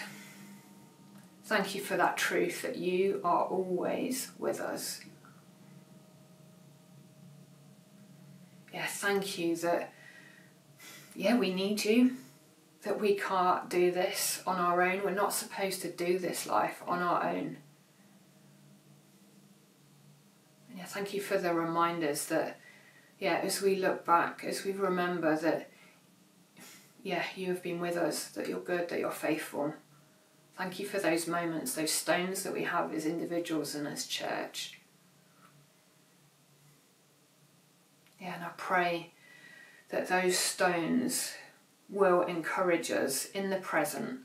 Thank 1.45 1.75
you 1.75 1.81
for 1.81 1.95
that 1.95 2.17
truth 2.17 2.63
that 2.63 2.75
you 2.75 3.21
are 3.23 3.45
always 3.45 4.31
with 4.37 4.59
us. 4.59 5.01
Yeah, 8.73 8.85
thank 8.85 9.37
you 9.37 9.55
that, 9.57 9.93
yeah, 11.15 11.37
we 11.37 11.53
need 11.53 11.85
you 11.85 12.17
that 12.87 13.01
we 13.01 13.15
can't 13.15 13.69
do 13.69 13.91
this 13.91 14.41
on 14.47 14.55
our 14.55 14.81
own. 14.81 15.03
We're 15.03 15.11
not 15.11 15.33
supposed 15.33 15.81
to 15.81 15.91
do 15.91 16.17
this 16.17 16.47
life 16.47 16.81
on 16.87 17.01
our 17.01 17.21
own. 17.21 17.57
And 20.69 20.77
yeah, 20.77 20.85
thank 20.85 21.13
you 21.13 21.19
for 21.19 21.37
the 21.37 21.53
reminders 21.53 22.27
that, 22.27 22.61
yeah, 23.19 23.41
as 23.43 23.61
we 23.61 23.75
look 23.75 24.05
back, 24.05 24.45
as 24.45 24.63
we 24.63 24.71
remember 24.71 25.35
that, 25.35 25.69
yeah, 27.03 27.23
you 27.35 27.47
have 27.47 27.61
been 27.61 27.81
with 27.81 27.97
us, 27.97 28.29
that 28.29 28.47
you're 28.47 28.61
good, 28.61 28.87
that 28.87 28.99
you're 28.99 29.11
faithful. 29.11 29.73
Thank 30.57 30.79
you 30.79 30.85
for 30.87 30.99
those 30.99 31.27
moments, 31.27 31.75
those 31.75 31.91
stones 31.91 32.43
that 32.43 32.53
we 32.53 32.63
have 32.63 32.93
as 32.93 33.05
individuals 33.05 33.75
and 33.75 33.85
as 33.85 34.07
church. 34.07 34.79
Yeah, 38.19 38.35
and 38.35 38.45
I 38.45 38.51
pray 38.55 39.11
that 39.89 40.07
those 40.07 40.37
stones 40.37 41.33
will 41.89 42.21
encourage 42.21 42.91
us 42.91 43.25
in 43.25 43.49
the 43.49 43.57
present 43.57 44.19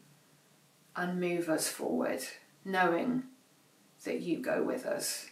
and 0.97 1.21
move 1.21 1.49
us 1.49 1.69
forward, 1.69 2.23
knowing 2.65 3.25
that 4.05 4.21
you 4.21 4.39
go 4.39 4.63
with 4.63 4.85
us. 4.85 5.31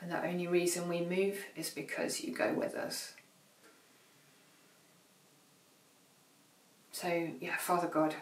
And 0.00 0.12
the 0.12 0.24
only 0.24 0.46
reason 0.46 0.88
we 0.88 1.00
move 1.00 1.44
is 1.56 1.70
because 1.70 2.22
you 2.22 2.32
go 2.32 2.52
with 2.52 2.74
us. 2.74 3.14
So, 6.92 7.30
yeah, 7.40 7.56
Father 7.58 7.88
God, 7.88 8.14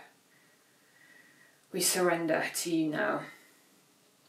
we 1.72 1.80
surrender 1.80 2.44
to 2.54 2.74
you 2.74 2.90
now. 2.90 3.20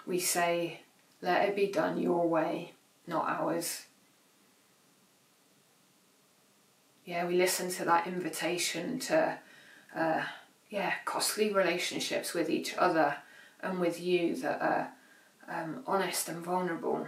We 0.06 0.20
say, 0.20 0.82
let 1.22 1.50
it 1.50 1.56
be 1.56 1.68
done 1.68 1.98
your 1.98 2.28
way, 2.28 2.74
not 3.08 3.28
ours. 3.28 3.88
Yeah, 7.08 7.26
we 7.26 7.38
listen 7.38 7.72
to 7.72 7.86
that 7.86 8.06
invitation 8.06 9.00
to, 9.00 9.40
uh, 9.96 10.24
yeah, 10.70 10.94
costly 11.06 11.54
relationships 11.54 12.34
with 12.34 12.50
each 12.50 12.76
other 12.78 13.16
and 13.62 13.80
with 13.80 14.02
you 14.02 14.36
that 14.36 14.62
are 14.62 14.92
um, 15.48 15.84
honest 15.88 16.28
and 16.28 16.44
vulnerable. 16.44 17.08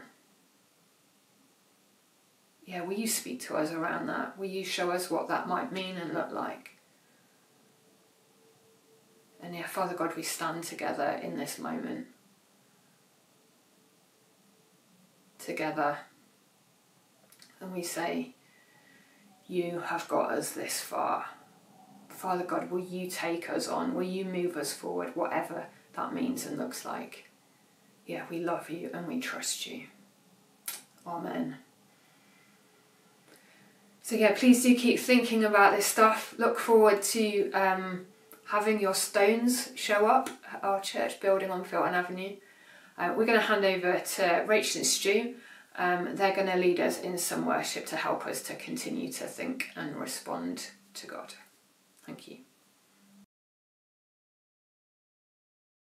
Yeah, 2.66 2.84
will 2.84 2.94
you 2.94 3.08
speak 3.08 3.42
to 3.42 3.58
us 3.58 3.74
around 3.74 4.08
that? 4.08 4.40
Will 4.40 4.46
you 4.48 4.64
show 4.64 4.90
us 4.90 5.12
what 5.12 5.28
that 5.28 5.50
might 5.50 5.74
mean 5.74 5.98
and 5.98 6.14
look 6.14 6.32
like? 6.32 6.78
And 9.44 9.54
yeah, 9.54 9.68
Father 9.68 9.96
God, 9.96 10.16
we 10.16 10.24
stand 10.24 10.64
together 10.64 11.20
in 11.22 11.36
this 11.36 11.60
moment. 11.60 12.08
Together. 15.40 15.98
And 17.60 17.74
we 17.74 17.84
say, 17.84 18.36
you 19.50 19.80
have 19.80 20.08
got 20.08 20.32
us 20.32 20.52
this 20.52 20.80
far. 20.80 21.26
Father 22.08 22.44
God, 22.44 22.70
will 22.70 22.80
you 22.80 23.10
take 23.10 23.50
us 23.50 23.68
on? 23.68 23.96
Will 23.96 24.04
you 24.04 24.24
move 24.24 24.56
us 24.56 24.72
forward, 24.72 25.16
whatever 25.16 25.66
that 25.96 26.14
means 26.14 26.46
and 26.46 26.58
looks 26.58 26.86
like? 26.86 27.26
Yeah, 28.06 28.26
we 28.30 28.40
love 28.40 28.70
you 28.70 28.92
and 28.94 29.08
we 29.08 29.20
trust 29.20 29.66
you. 29.66 29.88
Amen. 31.06 31.58
So, 34.04 34.16
yeah, 34.16 34.34
please 34.36 34.64
do 34.64 34.76
keep 34.76 35.00
thinking 35.00 35.44
about 35.44 35.76
this 35.76 35.86
stuff. 35.86 36.36
Look 36.38 36.60
forward 36.60 37.02
to 37.04 37.52
um, 37.52 38.06
having 38.48 38.80
your 38.80 38.94
stones 38.94 39.72
show 39.76 40.06
up 40.06 40.30
at 40.54 40.64
our 40.64 40.82
church 40.82 41.20
building 41.20 41.50
on 41.50 41.64
Filton 41.64 41.94
Avenue. 41.94 42.36
Uh, 42.98 43.14
we're 43.16 43.26
going 43.26 43.40
to 43.40 43.46
hand 43.46 43.66
over 43.66 44.00
to 44.00 44.44
Rachel 44.46 44.80
and 44.80 44.88
Stu 44.88 45.36
um, 45.80 46.16
they're 46.16 46.36
going 46.36 46.48
to 46.48 46.58
lead 46.58 46.80
us 46.80 47.00
in 47.00 47.18
some 47.18 47.46
worship 47.46 47.86
to 47.88 47.96
help 47.96 48.28
us 48.28 48.44
to 48.44 48.56
continue 48.56 49.12
to 49.14 49.24
think 49.24 49.70
and 49.76 49.96
respond 49.96 50.70
to 50.96 51.08
God. 51.08 51.34
Thank 52.06 52.28
you. 52.28 52.38